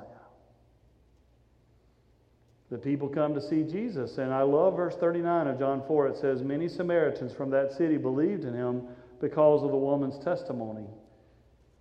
The 2.70 2.76
people 2.78 3.08
come 3.08 3.34
to 3.34 3.40
see 3.40 3.62
Jesus. 3.62 4.18
And 4.18 4.32
I 4.32 4.42
love 4.42 4.76
verse 4.76 4.94
39 5.00 5.46
of 5.46 5.58
John 5.58 5.82
4. 5.86 6.08
It 6.08 6.16
says, 6.20 6.42
Many 6.42 6.68
Samaritans 6.68 7.32
from 7.32 7.50
that 7.50 7.72
city 7.72 7.96
believed 7.96 8.44
in 8.44 8.52
him 8.52 8.82
because 9.20 9.62
of 9.62 9.70
the 9.70 9.76
woman's 9.76 10.22
testimony. 10.22 10.86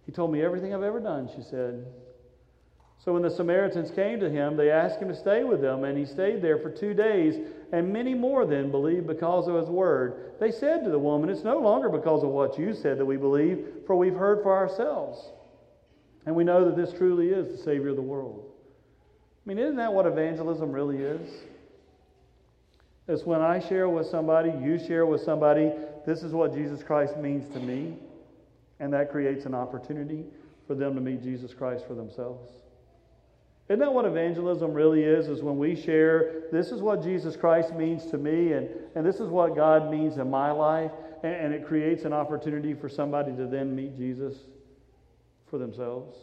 He 0.06 0.13
told 0.13 0.32
me 0.32 0.42
everything 0.42 0.74
I've 0.74 0.84
ever 0.84 1.02
done, 1.02 1.30
she 1.36 1.42
said. 1.42 1.86
So 3.04 3.13
when 3.13 3.22
the 3.22 3.30
Samaritans 3.30 3.92
came 3.92 4.20
to 4.22 4.30
him, 4.30 4.56
they 4.56 4.72
asked 4.72 5.02
him 5.02 5.10
to 5.10 5.16
stay 5.16 5.44
with 5.44 5.62
them, 5.62 5.84
and 5.84 5.98
he 5.98 6.06
stayed 6.06 6.42
there 6.42 6.58
for 6.58 6.70
two 6.70 6.94
days. 6.94 7.36
And 7.72 7.92
many 7.92 8.14
more 8.14 8.46
then 8.46 8.72
believed 8.72 9.08
because 9.08 9.48
of 9.48 9.56
his 9.56 9.68
word. 9.68 10.34
They 10.40 10.52
said 10.52 10.84
to 10.84 10.90
the 10.90 11.00
woman, 11.00 11.30
It's 11.30 11.44
no 11.44 11.60
longer 11.60 11.90
because 11.90 12.24
of 12.24 12.30
what 12.30 12.58
you 12.58 12.74
said 12.74 12.98
that 12.98 13.06
we 13.06 13.18
believe, 13.18 13.66
for 13.86 13.96
we've 13.96 14.16
heard 14.16 14.42
for 14.42 14.56
ourselves. 14.56 15.20
And 16.26 16.36
we 16.36 16.44
know 16.44 16.66
that 16.66 16.76
this 16.76 16.94
truly 16.94 17.30
is 17.30 17.50
the 17.50 17.64
Savior 17.64 17.90
of 17.90 17.96
the 17.96 18.02
world. 18.02 18.46
I 19.46 19.50
mean, 19.50 19.60
isn't 19.60 19.78
that 19.78 19.94
what 19.94 20.06
evangelism 20.06 20.72
really 20.72 20.98
is? 20.98 21.30
It's 23.08 23.24
when 23.24 23.42
I 23.42 23.60
share 23.60 23.88
with 23.88 24.08
somebody, 24.08 24.52
you 24.62 24.78
share 24.78 25.06
with 25.06 25.22
somebody, 25.22 25.72
this 26.06 26.24
is 26.24 26.34
what 26.34 26.54
Jesus 26.54 26.84
Christ 26.84 27.18
means 27.18 27.48
to 27.54 27.60
me. 27.60 27.98
And 28.80 28.94
that 28.94 29.12
creates 29.12 29.46
an 29.46 29.56
opportunity 29.56 30.26
for 30.68 30.76
them 30.76 30.96
to 30.96 31.02
meet 31.02 31.24
Jesus 31.24 31.54
Christ 31.54 31.88
for 31.88 31.96
themselves. 31.96 32.52
Isn't 33.70 33.80
that 33.80 33.94
what 33.94 34.06
evangelism 34.06 34.74
really 34.74 35.04
is? 35.04 35.28
Is 35.28 35.42
when 35.42 35.58
we 35.58 35.76
share, 35.76 36.44
this 36.52 36.72
is 36.72 36.82
what 36.82 37.04
Jesus 37.04 37.36
Christ 37.36 37.74
means 37.74 38.06
to 38.12 38.18
me, 38.18 38.54
and, 38.54 38.70
and 38.96 39.06
this 39.06 39.20
is 39.20 39.30
what 39.30 39.56
God 39.56 39.92
means 39.92 40.18
in 40.18 40.30
my 40.30 40.52
life, 40.52 40.92
and, 41.24 41.34
and 41.34 41.54
it 41.54 41.68
creates 41.68 42.06
an 42.06 42.14
opportunity 42.14 42.74
for 42.74 42.88
somebody 42.88 43.36
to 43.36 43.46
then 43.46 43.76
meet 43.76 43.98
Jesus 43.98 44.36
for 45.50 45.58
themselves. 45.58 46.18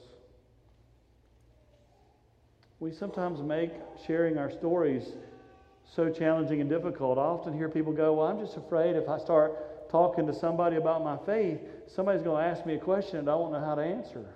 We 2.80 2.92
sometimes 2.92 3.42
make 3.42 3.72
sharing 4.06 4.38
our 4.38 4.50
stories 4.50 5.04
so 5.94 6.10
challenging 6.10 6.60
and 6.60 6.70
difficult. 6.70 7.18
I 7.18 7.22
often 7.22 7.54
hear 7.54 7.68
people 7.68 7.92
go, 7.92 8.14
Well, 8.14 8.26
I'm 8.26 8.40
just 8.40 8.56
afraid 8.56 8.96
if 8.96 9.08
I 9.08 9.18
start 9.18 9.90
talking 9.90 10.26
to 10.26 10.34
somebody 10.34 10.76
about 10.76 11.04
my 11.04 11.16
faith, 11.24 11.60
somebody's 11.94 12.22
going 12.22 12.42
to 12.42 12.50
ask 12.50 12.66
me 12.66 12.74
a 12.74 12.78
question 12.78 13.18
and 13.18 13.28
I 13.28 13.34
won't 13.34 13.52
know 13.52 13.60
how 13.60 13.74
to 13.74 13.82
answer. 13.82 14.26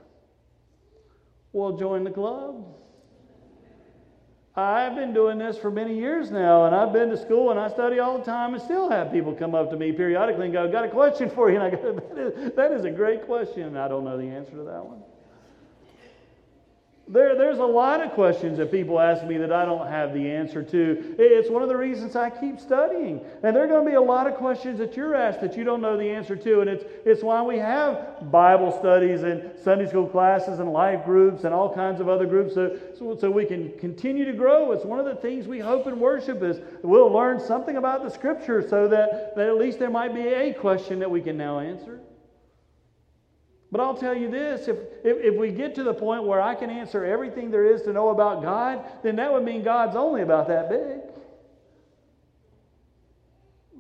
Well, 1.53 1.77
join 1.77 2.05
the 2.05 2.11
club. 2.11 2.64
I've 4.59 4.97
been 4.97 5.12
doing 5.12 5.38
this 5.38 5.57
for 5.57 5.71
many 5.71 5.97
years 5.97 6.33
now, 6.33 6.64
and 6.64 6.75
I've 6.75 6.92
been 6.92 7.11
to 7.11 7.16
school 7.16 7.53
and 7.53 7.61
I 7.61 7.68
study 7.68 8.01
all 8.01 8.18
the 8.18 8.25
time 8.25 8.55
and 8.55 8.62
still 8.62 8.90
have 8.90 9.12
people 9.12 9.33
come 9.33 9.55
up 9.55 9.71
to 9.71 9.77
me 9.77 9.92
periodically 9.92 10.47
and 10.47 10.53
go, 10.53 10.64
"I've 10.64 10.73
Got 10.73 10.85
a 10.85 10.88
question 10.88 11.31
for 11.31 11.49
you. 11.49 11.61
And 11.61 11.64
I 11.64 11.71
go, 11.71 11.92
That 11.92 12.18
is, 12.18 12.53
that 12.55 12.73
is 12.73 12.85
a 12.85 12.90
great 12.90 13.25
question, 13.25 13.62
and 13.62 13.79
I 13.79 13.87
don't 13.87 14.05
know 14.05 14.18
the 14.18 14.27
answer 14.27 14.53
to 14.53 14.64
that 14.64 14.85
one. 14.85 15.01
There, 17.11 17.35
there's 17.37 17.59
a 17.59 17.64
lot 17.64 18.03
of 18.03 18.12
questions 18.12 18.59
that 18.59 18.71
people 18.71 19.01
ask 19.01 19.25
me 19.25 19.38
that 19.38 19.51
I 19.51 19.64
don't 19.64 19.87
have 19.87 20.12
the 20.12 20.31
answer 20.31 20.62
to. 20.62 21.14
It's 21.18 21.49
one 21.49 21.62
of 21.62 21.68
the 21.71 21.77
reasons 21.77 22.14
I 22.16 22.29
keep 22.29 22.61
studying. 22.61 23.23
And 23.42 23.57
there 23.57 23.64
are 23.64 23.66
going 23.66 23.85
to 23.85 23.90
be 23.90 23.97
a 23.97 24.01
lot 24.01 24.27
of 24.27 24.35
questions 24.35 24.79
that 24.79 24.94
you're 24.94 25.14
asked 25.14 25.40
that 25.40 25.57
you 25.57 25.64
don't 25.64 25.81
know 25.81 25.97
the 25.97 26.11
answer 26.11 26.37
to. 26.37 26.61
And 26.61 26.68
it's, 26.68 26.85
it's 27.07 27.23
why 27.23 27.40
we 27.40 27.57
have 27.57 28.31
Bible 28.31 28.77
studies 28.79 29.23
and 29.23 29.51
Sunday 29.59 29.88
school 29.88 30.07
classes 30.07 30.59
and 30.59 30.71
life 30.71 31.07
groups 31.07 31.44
and 31.44 31.55
all 31.55 31.75
kinds 31.75 32.01
of 32.01 32.11
other 32.11 32.27
groups 32.27 32.53
so, 32.55 32.79
so, 32.99 33.16
so 33.18 33.31
we 33.31 33.47
can 33.47 33.73
continue 33.79 34.27
to 34.27 34.35
grow. 34.35 34.73
It's 34.73 34.85
one 34.85 35.01
of 35.01 35.07
the 35.07 35.16
things 35.16 35.47
we 35.47 35.61
hope 35.61 35.87
in 35.87 35.99
worship 35.99 36.42
is 36.42 36.61
we'll 36.83 37.11
learn 37.11 37.40
something 37.40 37.79
about 37.79 38.05
the 38.05 38.11
Scripture 38.11 38.66
so 38.68 38.87
that, 38.88 39.35
that 39.35 39.49
at 39.49 39.57
least 39.57 39.79
there 39.79 39.90
might 39.90 40.14
be 40.14 40.29
a 40.29 40.53
question 40.53 40.99
that 40.99 41.11
we 41.11 41.23
can 41.23 41.38
now 41.38 41.59
answer. 41.59 42.01
But 43.70 43.81
I'll 43.83 43.96
tell 43.96 44.16
you 44.16 44.31
this 44.31 44.66
if, 44.66 44.76
if, 45.04 45.18
if, 45.24 45.35
we 45.37 45.50
get 45.50 45.74
to 45.74 45.83
the 45.83 45.92
point 45.92 46.24
where 46.24 46.40
I 46.40 46.54
can 46.54 46.70
answer 46.70 47.04
everything 47.04 47.50
there 47.50 47.66
is 47.66 47.83
to 47.83 47.92
know 47.92 48.09
about 48.09 48.42
God, 48.42 48.83
then 49.02 49.16
that 49.16 49.33
would 49.33 49.44
mean 49.44 49.62
God's 49.62 49.94
only 49.94 50.22
about 50.22 50.48
that 50.48 50.70
big. 50.70 51.00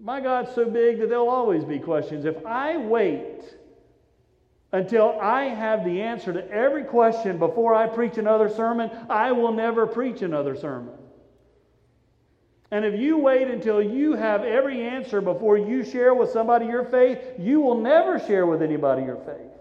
My 0.00 0.20
God's 0.20 0.54
so 0.54 0.68
big 0.68 0.98
that 1.00 1.08
there'll 1.08 1.30
always 1.30 1.64
be 1.64 1.78
questions. 1.78 2.24
If 2.24 2.44
I 2.44 2.76
wait 2.76 3.42
until 4.72 5.18
I 5.20 5.44
have 5.44 5.84
the 5.84 6.02
answer 6.02 6.32
to 6.34 6.50
every 6.50 6.84
question 6.84 7.38
before 7.38 7.74
I 7.74 7.86
preach 7.86 8.18
another 8.18 8.50
sermon, 8.50 8.90
I 9.08 9.32
will 9.32 9.52
never 9.52 9.86
preach 9.86 10.20
another 10.20 10.54
sermon. 10.54 10.94
And 12.70 12.84
if 12.84 13.00
you 13.00 13.16
wait 13.16 13.48
until 13.48 13.82
you 13.82 14.12
have 14.12 14.44
every 14.44 14.82
answer 14.82 15.22
before 15.22 15.56
you 15.56 15.82
share 15.82 16.12
with 16.12 16.30
somebody 16.30 16.66
your 16.66 16.84
faith, 16.84 17.18
you 17.38 17.60
will 17.60 17.80
never 17.80 18.18
share 18.18 18.44
with 18.44 18.60
anybody 18.60 19.04
your 19.04 19.16
faith. 19.16 19.57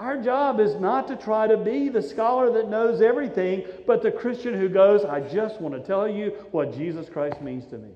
Our 0.00 0.16
job 0.16 0.60
is 0.60 0.76
not 0.76 1.08
to 1.08 1.16
try 1.16 1.46
to 1.46 1.58
be 1.58 1.90
the 1.90 2.00
scholar 2.00 2.50
that 2.54 2.70
knows 2.70 3.02
everything, 3.02 3.66
but 3.86 4.02
the 4.02 4.10
Christian 4.10 4.54
who 4.54 4.70
goes, 4.70 5.04
I 5.04 5.20
just 5.20 5.60
want 5.60 5.74
to 5.74 5.86
tell 5.86 6.08
you 6.08 6.30
what 6.52 6.74
Jesus 6.74 7.10
Christ 7.10 7.42
means 7.42 7.66
to 7.66 7.76
me. 7.76 7.90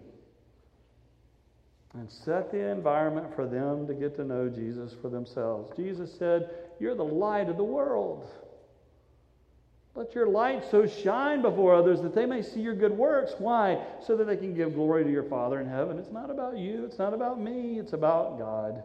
And 1.94 2.10
set 2.10 2.52
the 2.52 2.70
environment 2.70 3.34
for 3.34 3.46
them 3.46 3.86
to 3.86 3.94
get 3.94 4.16
to 4.16 4.24
know 4.24 4.50
Jesus 4.50 4.94
for 5.00 5.08
themselves. 5.08 5.72
Jesus 5.78 6.12
said, 6.12 6.50
You're 6.78 6.94
the 6.94 7.02
light 7.02 7.48
of 7.48 7.56
the 7.56 7.64
world. 7.64 8.28
Let 9.94 10.14
your 10.14 10.28
light 10.28 10.62
so 10.70 10.86
shine 10.86 11.40
before 11.40 11.74
others 11.74 12.02
that 12.02 12.14
they 12.14 12.26
may 12.26 12.42
see 12.42 12.60
your 12.60 12.74
good 12.74 12.92
works. 12.92 13.32
Why? 13.38 13.82
So 14.06 14.14
that 14.18 14.26
they 14.26 14.36
can 14.36 14.52
give 14.52 14.74
glory 14.74 15.04
to 15.04 15.10
your 15.10 15.22
Father 15.22 15.58
in 15.58 15.68
heaven. 15.70 15.98
It's 15.98 16.12
not 16.12 16.30
about 16.30 16.58
you, 16.58 16.84
it's 16.84 16.98
not 16.98 17.14
about 17.14 17.40
me, 17.40 17.78
it's 17.78 17.94
about 17.94 18.38
God. 18.38 18.82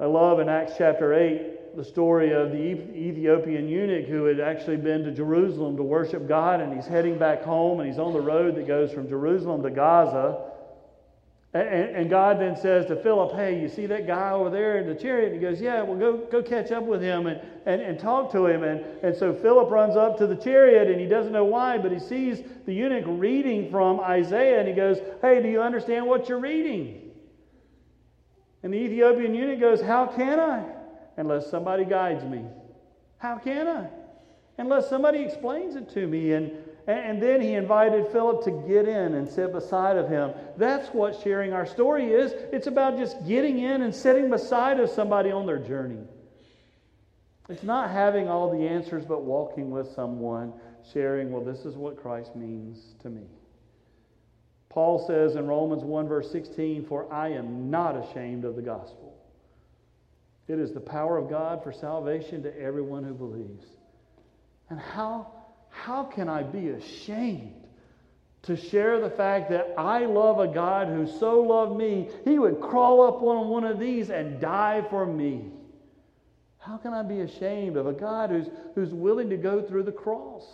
I 0.00 0.06
love 0.06 0.38
in 0.38 0.48
Acts 0.48 0.74
chapter 0.78 1.12
8 1.12 1.76
the 1.76 1.84
story 1.84 2.32
of 2.32 2.50
the 2.50 2.58
Ethiopian 2.58 3.68
eunuch 3.68 4.06
who 4.06 4.24
had 4.24 4.40
actually 4.40 4.76
been 4.76 5.04
to 5.04 5.12
Jerusalem 5.12 5.76
to 5.76 5.82
worship 5.82 6.26
God, 6.26 6.60
and 6.60 6.74
he's 6.74 6.86
heading 6.86 7.18
back 7.18 7.42
home, 7.42 7.80
and 7.80 7.88
he's 7.88 7.98
on 7.98 8.12
the 8.12 8.20
road 8.20 8.56
that 8.56 8.66
goes 8.66 8.90
from 8.92 9.08
Jerusalem 9.08 9.62
to 9.62 9.70
Gaza. 9.70 10.44
And, 11.54 12.10
God 12.10 12.40
then 12.40 12.56
says 12.56 12.86
to 12.86 12.96
Philip, 12.96 13.34
Hey, 13.34 13.60
you 13.60 13.68
see 13.68 13.86
that 13.86 14.06
guy 14.06 14.32
over 14.32 14.50
there 14.50 14.78
in 14.78 14.86
the 14.86 14.94
chariot? 14.94 15.32
And 15.32 15.34
he 15.34 15.40
goes, 15.40 15.60
Yeah, 15.60 15.82
well, 15.82 15.96
go, 15.96 16.16
go 16.16 16.42
catch 16.42 16.70
up 16.72 16.84
with 16.84 17.00
him 17.00 17.26
and, 17.26 17.40
and, 17.64 17.80
and 17.80 17.98
talk 17.98 18.30
to 18.32 18.46
him. 18.46 18.64
And, 18.64 18.80
and 19.02 19.16
so 19.16 19.32
Philip 19.32 19.70
runs 19.70 19.96
up 19.96 20.18
to 20.18 20.26
the 20.26 20.36
chariot, 20.36 20.90
and 20.90 21.00
he 21.00 21.06
doesn't 21.06 21.32
know 21.32 21.44
why, 21.44 21.78
but 21.78 21.90
he 21.90 22.00
sees 22.00 22.42
the 22.66 22.74
eunuch 22.74 23.04
reading 23.06 23.70
from 23.70 23.98
Isaiah, 24.00 24.58
and 24.58 24.68
he 24.68 24.74
goes, 24.74 24.98
Hey, 25.22 25.42
do 25.42 25.48
you 25.48 25.62
understand 25.62 26.06
what 26.06 26.28
you're 26.28 26.40
reading? 26.40 27.07
And 28.62 28.72
the 28.72 28.78
Ethiopian 28.78 29.34
eunuch 29.34 29.60
goes, 29.60 29.80
How 29.80 30.06
can 30.06 30.40
I? 30.40 30.64
Unless 31.16 31.50
somebody 31.50 31.84
guides 31.84 32.24
me. 32.24 32.44
How 33.18 33.38
can 33.38 33.66
I? 33.66 33.88
Unless 34.58 34.88
somebody 34.88 35.20
explains 35.20 35.76
it 35.76 35.88
to 35.90 36.06
me. 36.06 36.32
And, 36.32 36.52
and 36.86 37.22
then 37.22 37.40
he 37.40 37.54
invited 37.54 38.08
Philip 38.08 38.44
to 38.44 38.50
get 38.68 38.88
in 38.88 39.14
and 39.14 39.28
sit 39.28 39.52
beside 39.52 39.96
of 39.96 40.08
him. 40.08 40.32
That's 40.56 40.88
what 40.88 41.20
sharing 41.22 41.52
our 41.52 41.66
story 41.66 42.12
is. 42.12 42.32
It's 42.52 42.66
about 42.66 42.96
just 42.96 43.26
getting 43.26 43.58
in 43.60 43.82
and 43.82 43.94
sitting 43.94 44.30
beside 44.30 44.80
of 44.80 44.90
somebody 44.90 45.30
on 45.30 45.46
their 45.46 45.58
journey. 45.58 46.02
It's 47.48 47.62
not 47.62 47.90
having 47.90 48.28
all 48.28 48.50
the 48.50 48.66
answers, 48.66 49.04
but 49.04 49.22
walking 49.22 49.70
with 49.70 49.90
someone, 49.94 50.52
sharing, 50.92 51.30
well, 51.32 51.42
this 51.42 51.64
is 51.64 51.76
what 51.76 51.96
Christ 51.96 52.36
means 52.36 52.94
to 53.02 53.08
me. 53.08 53.22
Paul 54.78 55.04
says 55.08 55.34
in 55.34 55.48
Romans 55.48 55.82
1, 55.82 56.06
verse 56.06 56.30
16, 56.30 56.86
For 56.86 57.12
I 57.12 57.30
am 57.30 57.68
not 57.68 57.96
ashamed 57.96 58.44
of 58.44 58.54
the 58.54 58.62
gospel. 58.62 59.12
It 60.46 60.60
is 60.60 60.72
the 60.72 60.78
power 60.78 61.18
of 61.18 61.28
God 61.28 61.64
for 61.64 61.72
salvation 61.72 62.44
to 62.44 62.56
everyone 62.56 63.02
who 63.02 63.12
believes. 63.12 63.66
And 64.70 64.78
how, 64.78 65.32
how 65.68 66.04
can 66.04 66.28
I 66.28 66.44
be 66.44 66.68
ashamed 66.68 67.66
to 68.42 68.56
share 68.56 69.00
the 69.00 69.10
fact 69.10 69.50
that 69.50 69.74
I 69.76 70.06
love 70.06 70.38
a 70.38 70.46
God 70.46 70.86
who 70.86 71.08
so 71.08 71.40
loved 71.40 71.76
me, 71.76 72.08
he 72.24 72.38
would 72.38 72.60
crawl 72.60 73.02
up 73.02 73.20
on 73.20 73.48
one 73.48 73.64
of 73.64 73.80
these 73.80 74.10
and 74.10 74.40
die 74.40 74.86
for 74.90 75.04
me? 75.04 75.46
How 76.58 76.76
can 76.76 76.94
I 76.94 77.02
be 77.02 77.22
ashamed 77.22 77.76
of 77.76 77.88
a 77.88 77.92
God 77.92 78.30
who's, 78.30 78.46
who's 78.76 78.94
willing 78.94 79.30
to 79.30 79.36
go 79.36 79.60
through 79.60 79.82
the 79.82 79.90
cross? 79.90 80.44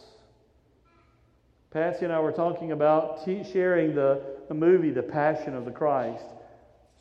Patsy 1.74 2.04
and 2.04 2.14
I 2.14 2.20
were 2.20 2.30
talking 2.30 2.70
about 2.70 3.24
t- 3.24 3.42
sharing 3.42 3.96
the, 3.96 4.22
the 4.46 4.54
movie, 4.54 4.90
The 4.90 5.02
Passion 5.02 5.56
of 5.56 5.64
the 5.64 5.72
Christ. 5.72 6.24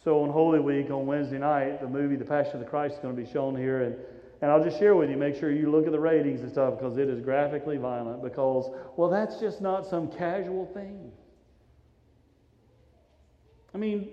So 0.03 0.23
on 0.23 0.31
Holy 0.31 0.59
Week 0.59 0.89
on 0.89 1.05
Wednesday 1.05 1.38
night, 1.38 1.79
the 1.79 1.88
movie 1.88 2.15
The 2.15 2.25
Passion 2.25 2.55
of 2.55 2.59
the 2.62 2.65
Christ 2.65 2.95
is 2.95 2.99
going 2.99 3.15
to 3.15 3.21
be 3.21 3.31
shown 3.31 3.55
here. 3.55 3.83
And, 3.83 3.95
and 4.41 4.49
I'll 4.49 4.63
just 4.63 4.79
share 4.79 4.95
with 4.95 5.12
you, 5.12 5.15
make 5.15 5.36
sure 5.36 5.51
you 5.51 5.69
look 5.69 5.86
at 5.86 5.91
the 5.91 5.99
ratings 5.99 6.41
and 6.41 6.51
stuff 6.51 6.79
because 6.79 6.97
it 6.97 7.07
is 7.07 7.21
graphically 7.21 7.77
violent. 7.77 8.23
Because, 8.23 8.67
well, 8.97 9.12
that's 9.12 9.39
just 9.39 9.62
not 9.62 9.86
some 9.86 10.07
casual 10.07 10.65
thing. 10.73 11.12
I 13.75 13.77
mean, 13.77 14.09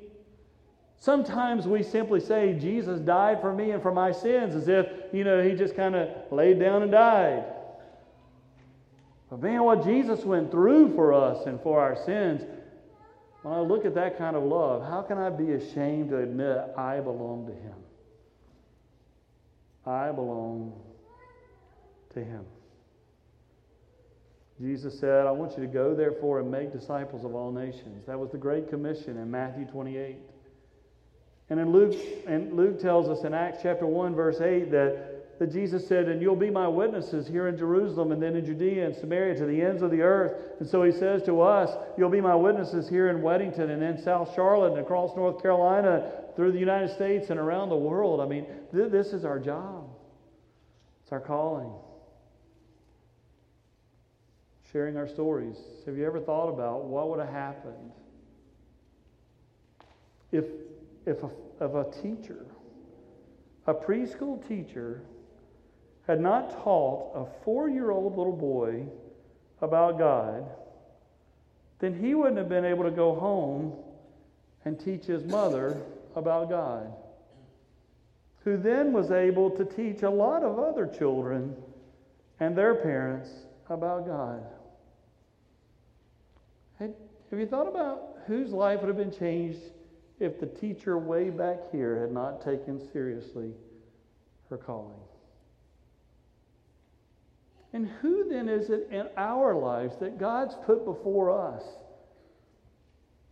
sometimes 0.99 1.67
we 1.67 1.83
simply 1.83 2.21
say, 2.21 2.53
Jesus 2.53 3.01
died 3.01 3.41
for 3.41 3.55
me 3.55 3.71
and 3.71 3.83
for 3.83 3.93
my 3.93 4.13
sins 4.13 4.55
as 4.55 4.69
if, 4.69 4.87
you 5.11 5.25
know, 5.25 5.43
he 5.43 5.55
just 5.55 5.75
kind 5.75 5.97
of 5.97 6.11
laid 6.31 6.61
down 6.61 6.83
and 6.83 6.93
died. 6.93 7.45
But 9.31 9.41
man, 9.43 9.63
what 9.63 9.85
Jesus 9.85 10.25
went 10.25 10.51
through 10.51 10.95
for 10.97 11.13
us 11.13 11.47
and 11.47 11.61
for 11.63 11.81
our 11.81 11.97
sins, 12.05 12.43
when 13.43 13.55
I 13.55 13.61
look 13.61 13.87
at 13.87 13.95
that 13.95 14.19
kind 14.19 14.37
of 14.37 14.43
love, 14.43 14.83
how 14.83 15.03
can 15.03 15.17
I 15.17 15.31
be 15.31 15.53
ashamed 15.53 16.11
to 16.11 16.19
admit 16.19 16.59
I 16.77 16.99
belong 16.99 17.47
to 17.47 17.53
Him? 17.53 17.75
I 19.87 20.11
belong 20.11 20.73
to 22.15 22.25
Him. 22.25 22.45
Jesus 24.61 24.99
said, 24.99 25.27
I 25.27 25.31
want 25.31 25.57
you 25.57 25.63
to 25.65 25.73
go, 25.73 25.95
therefore, 25.95 26.41
and 26.41 26.51
make 26.51 26.71
disciples 26.71 27.25
of 27.25 27.35
all 27.35 27.51
nations. 27.51 28.07
That 28.07 28.19
was 28.19 28.31
the 28.31 28.37
Great 28.37 28.69
Commission 28.69 29.17
in 29.17 29.31
Matthew 29.31 29.65
28. 29.65 30.19
And 31.49 31.59
in 31.59 31.73
Luke, 31.73 31.97
and 32.27 32.53
Luke 32.53 32.79
tells 32.79 33.09
us 33.09 33.25
in 33.25 33.33
Acts 33.33 33.61
chapter 33.63 33.87
1, 33.87 34.15
verse 34.15 34.41
8, 34.41 34.71
that 34.71 35.10
that 35.41 35.51
Jesus 35.51 35.89
said, 35.89 36.07
And 36.07 36.21
you'll 36.21 36.37
be 36.37 36.51
my 36.51 36.69
witnesses 36.69 37.27
here 37.27 37.49
in 37.49 37.57
Jerusalem 37.57 38.13
and 38.13 38.23
then 38.23 38.37
in 38.37 38.45
Judea 38.45 38.85
and 38.85 38.95
Samaria 38.95 39.35
to 39.37 39.47
the 39.47 39.63
ends 39.63 39.81
of 39.81 39.91
the 39.91 40.03
earth. 40.03 40.35
And 40.61 40.69
so 40.69 40.83
he 40.83 40.93
says 40.93 41.23
to 41.25 41.41
us, 41.41 41.75
You'll 41.97 42.11
be 42.11 42.21
my 42.21 42.35
witnesses 42.35 42.91
here 42.91 43.09
in 43.09 43.23
Weddington 43.23 43.71
and 43.71 43.83
in 43.83 44.01
South 44.03 44.35
Charlotte 44.35 44.73
and 44.73 44.81
across 44.83 45.17
North 45.17 45.41
Carolina, 45.41 46.13
through 46.37 46.53
the 46.53 46.59
United 46.59 46.95
States 46.95 47.31
and 47.31 47.41
around 47.41 47.71
the 47.71 47.77
world. 47.77 48.21
I 48.21 48.27
mean, 48.27 48.47
th- 48.71 48.93
this 48.93 49.09
is 49.09 49.25
our 49.25 49.39
job, 49.39 49.89
it's 51.03 51.11
our 51.11 51.21
calling. 51.21 51.73
Sharing 54.71 54.99
our 54.99 55.09
stories. 55.09 55.57
Have 55.87 55.97
you 55.97 56.07
ever 56.07 56.21
thought 56.21 56.51
about 56.51 56.85
what 56.85 57.09
would 57.09 57.19
have 57.19 57.31
happened 57.31 57.93
if, 60.31 60.45
if, 61.07 61.23
a, 61.23 61.31
if 61.61 61.75
a 61.75 62.03
teacher, 62.03 62.45
a 63.67 63.75
preschool 63.75 64.47
teacher, 64.47 65.03
had 66.11 66.21
not 66.21 66.51
taught 66.65 67.13
a 67.15 67.45
four 67.45 67.69
year 67.69 67.93
old 67.93 68.19
little 68.19 68.37
boy 68.37 68.85
about 69.63 69.97
God, 69.97 70.45
then 71.79 71.95
he 71.95 72.15
wouldn't 72.15 72.37
have 72.37 72.49
been 72.49 72.65
able 72.65 72.83
to 72.83 72.91
go 72.91 73.15
home 73.15 73.73
and 74.65 74.79
teach 74.79 75.05
his 75.05 75.25
mother 75.25 75.81
about 76.17 76.51
God, 76.51 76.93
who 78.43 78.57
then 78.57 78.93
was 78.93 79.13
able 79.13 79.51
to 79.51 79.65
teach 79.65 80.03
a 80.03 80.11
lot 80.11 80.43
of 80.43 80.59
other 80.59 80.87
children 80.87 81.55
and 82.41 82.59
their 82.59 82.75
parents 82.75 83.31
about 83.69 84.05
God. 84.05 84.43
Have 86.81 87.39
you 87.39 87.47
thought 87.47 87.69
about 87.69 88.17
whose 88.27 88.51
life 88.51 88.81
would 88.81 88.89
have 88.89 88.97
been 88.97 89.17
changed 89.17 89.61
if 90.19 90.41
the 90.41 90.47
teacher 90.47 90.99
way 90.99 91.31
back 91.31 91.71
here 91.71 92.01
had 92.01 92.11
not 92.11 92.43
taken 92.43 92.81
seriously 92.91 93.53
her 94.49 94.57
calling? 94.57 94.99
And 97.73 97.89
who 98.01 98.29
then 98.29 98.49
is 98.49 98.71
it 98.71 98.89
in 98.91 99.07
our 99.17 99.55
lives 99.55 99.97
that 99.99 100.19
God's 100.19 100.55
put 100.67 100.85
before 100.85 101.31
us? 101.31 101.63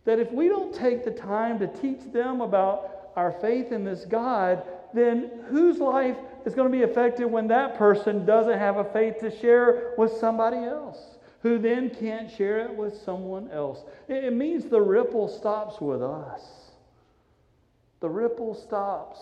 That 0.05 0.19
if 0.19 0.31
we 0.31 0.47
don't 0.47 0.73
take 0.73 1.03
the 1.03 1.11
time 1.11 1.59
to 1.59 1.67
teach 1.67 2.11
them 2.13 2.41
about 2.41 3.11
our 3.15 3.31
faith 3.33 3.71
in 3.71 3.83
this 3.83 4.05
God, 4.05 4.63
then 4.93 5.29
whose 5.49 5.79
life 5.79 6.15
is 6.45 6.55
going 6.55 6.71
to 6.71 6.77
be 6.77 6.83
affected 6.83 7.25
when 7.25 7.47
that 7.49 7.77
person 7.77 8.25
doesn't 8.25 8.57
have 8.57 8.77
a 8.77 8.85
faith 8.85 9.19
to 9.19 9.37
share 9.39 9.93
with 9.97 10.11
somebody 10.13 10.57
else, 10.57 11.17
who 11.41 11.59
then 11.59 11.89
can't 11.89 12.31
share 12.31 12.59
it 12.59 12.75
with 12.75 12.95
someone 13.01 13.51
else? 13.51 13.83
It 14.07 14.33
means 14.33 14.65
the 14.65 14.81
ripple 14.81 15.27
stops 15.27 15.81
with 15.81 16.01
us. 16.01 16.41
The 17.99 18.09
ripple 18.09 18.55
stops 18.55 19.19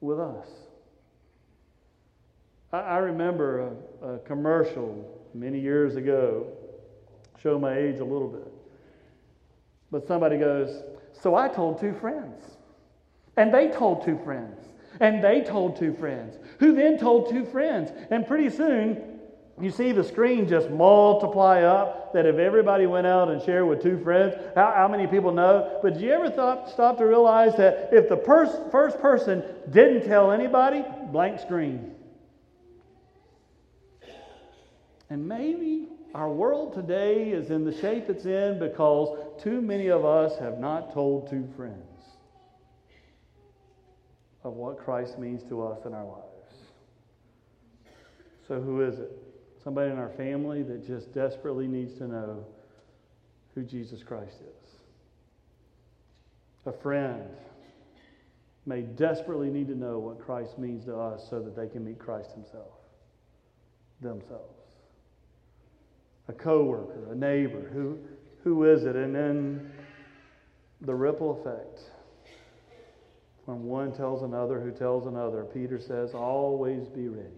with 0.00 0.20
us. 0.20 0.48
I, 2.72 2.98
remember 2.98 3.72
a, 4.02 4.14
a 4.14 4.18
commercial 4.20 5.04
many 5.34 5.58
years 5.58 5.96
ago, 5.96 6.46
show 7.42 7.58
my 7.58 7.76
age 7.76 7.98
a 7.98 8.04
little 8.04 8.28
bit. 8.28 8.52
But 9.90 10.06
somebody 10.06 10.38
goes, 10.38 10.82
So 11.12 11.34
I 11.34 11.48
told 11.48 11.80
two 11.80 11.94
friends. 11.94 12.44
And 13.36 13.52
they 13.52 13.68
told 13.68 14.04
two 14.04 14.18
friends. 14.24 14.60
And 15.00 15.22
they 15.24 15.40
told 15.40 15.76
two 15.76 15.94
friends, 15.94 16.36
who 16.58 16.74
then 16.74 16.98
told 16.98 17.30
two 17.30 17.44
friends. 17.46 17.90
And 18.10 18.26
pretty 18.26 18.50
soon, 18.50 19.18
you 19.60 19.70
see 19.70 19.92
the 19.92 20.04
screen 20.04 20.48
just 20.48 20.68
multiply 20.70 21.62
up 21.62 22.12
that 22.12 22.26
if 22.26 22.36
everybody 22.36 22.86
went 22.86 23.06
out 23.06 23.30
and 23.30 23.42
shared 23.42 23.66
with 23.66 23.82
two 23.82 23.98
friends, 24.02 24.34
how, 24.54 24.72
how 24.76 24.88
many 24.88 25.06
people 25.06 25.32
know? 25.32 25.78
But 25.82 25.94
did 25.94 26.02
you 26.02 26.12
ever 26.12 26.30
thought, 26.30 26.70
stop 26.70 26.98
to 26.98 27.06
realize 27.06 27.56
that 27.56 27.90
if 27.92 28.08
the 28.08 28.16
pers- 28.16 28.60
first 28.70 29.00
person 29.00 29.42
didn't 29.70 30.06
tell 30.06 30.32
anybody, 30.32 30.84
blank 31.10 31.40
screen? 31.40 31.94
And 35.10 35.26
maybe 35.26 35.88
our 36.14 36.30
world 36.30 36.72
today 36.72 37.30
is 37.30 37.50
in 37.50 37.64
the 37.64 37.76
shape 37.80 38.08
it's 38.08 38.24
in 38.24 38.60
because 38.60 39.18
too 39.42 39.60
many 39.60 39.88
of 39.88 40.04
us 40.04 40.38
have 40.38 40.58
not 40.58 40.94
told 40.94 41.28
two 41.28 41.48
friends 41.56 41.76
of 44.44 44.54
what 44.54 44.78
Christ 44.78 45.18
means 45.18 45.42
to 45.48 45.66
us 45.66 45.84
in 45.84 45.92
our 45.92 46.04
lives. 46.04 46.24
So, 48.46 48.60
who 48.60 48.80
is 48.82 48.98
it? 48.98 49.10
Somebody 49.62 49.90
in 49.90 49.98
our 49.98 50.10
family 50.10 50.62
that 50.62 50.86
just 50.86 51.12
desperately 51.12 51.66
needs 51.66 51.98
to 51.98 52.06
know 52.08 52.46
who 53.54 53.62
Jesus 53.62 54.02
Christ 54.02 54.36
is. 54.40 54.70
A 56.66 56.72
friend 56.72 57.28
may 58.64 58.82
desperately 58.82 59.50
need 59.50 59.68
to 59.68 59.74
know 59.74 59.98
what 59.98 60.20
Christ 60.20 60.58
means 60.58 60.84
to 60.86 60.96
us 60.96 61.26
so 61.28 61.40
that 61.40 61.56
they 61.56 61.68
can 61.68 61.84
meet 61.84 61.98
Christ 61.98 62.30
himself, 62.32 62.72
themselves. 64.00 64.59
A 66.30 66.32
coworker, 66.32 67.10
a 67.10 67.14
neighbor, 67.16 67.68
who, 67.72 67.98
who 68.44 68.62
is 68.62 68.84
it? 68.84 68.94
And 68.94 69.12
then 69.12 69.72
the 70.80 70.94
ripple 70.94 71.40
effect 71.40 71.80
when 73.46 73.64
one 73.64 73.92
tells 73.92 74.22
another 74.22 74.60
who 74.60 74.70
tells 74.70 75.08
another, 75.08 75.44
Peter 75.44 75.80
says, 75.80 76.14
always 76.14 76.86
be 76.86 77.08
ready 77.08 77.28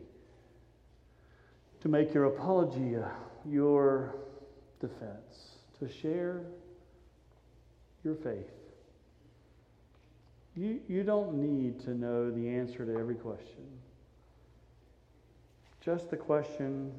to 1.80 1.88
make 1.88 2.12
your 2.12 2.26
apologia 2.26 3.10
your 3.48 4.14
defense, 4.78 5.56
to 5.78 5.90
share 5.90 6.42
your 8.04 8.14
faith. 8.16 8.50
You, 10.54 10.80
you 10.86 11.02
don't 11.02 11.32
need 11.32 11.80
to 11.84 11.94
know 11.94 12.30
the 12.30 12.46
answer 12.46 12.84
to 12.84 12.92
every 12.98 13.14
question. 13.14 13.64
Just 15.80 16.10
the 16.10 16.16
question 16.18 16.92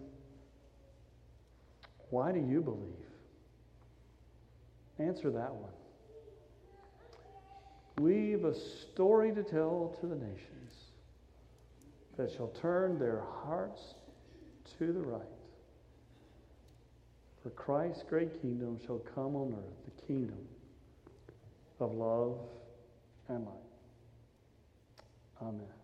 why 2.13 2.32
do 2.32 2.39
you 2.39 2.62
believe? 2.62 3.10
Answer 4.99 5.32
that 5.32 5.52
one. 5.52 5.71
We've 7.97 8.45
a 8.45 8.54
story 8.54 9.34
to 9.34 9.41
tell 9.41 9.97
to 9.99 10.06
the 10.06 10.13
nations 10.13 10.73
that 12.15 12.32
shall 12.32 12.49
turn 12.49 12.99
their 12.99 13.23
hearts 13.43 13.95
to 14.78 14.93
the 14.93 14.99
right. 14.99 15.21
For 17.41 17.49
Christ's 17.49 18.04
great 18.08 18.39
kingdom 18.43 18.80
shall 18.86 18.99
come 19.15 19.36
on 19.36 19.56
earth, 19.58 19.95
the 19.95 20.06
kingdom 20.06 20.38
of 21.80 21.95
love 21.95 22.38
and 23.28 23.43
light. 23.43 23.56
Amen. 25.41 25.83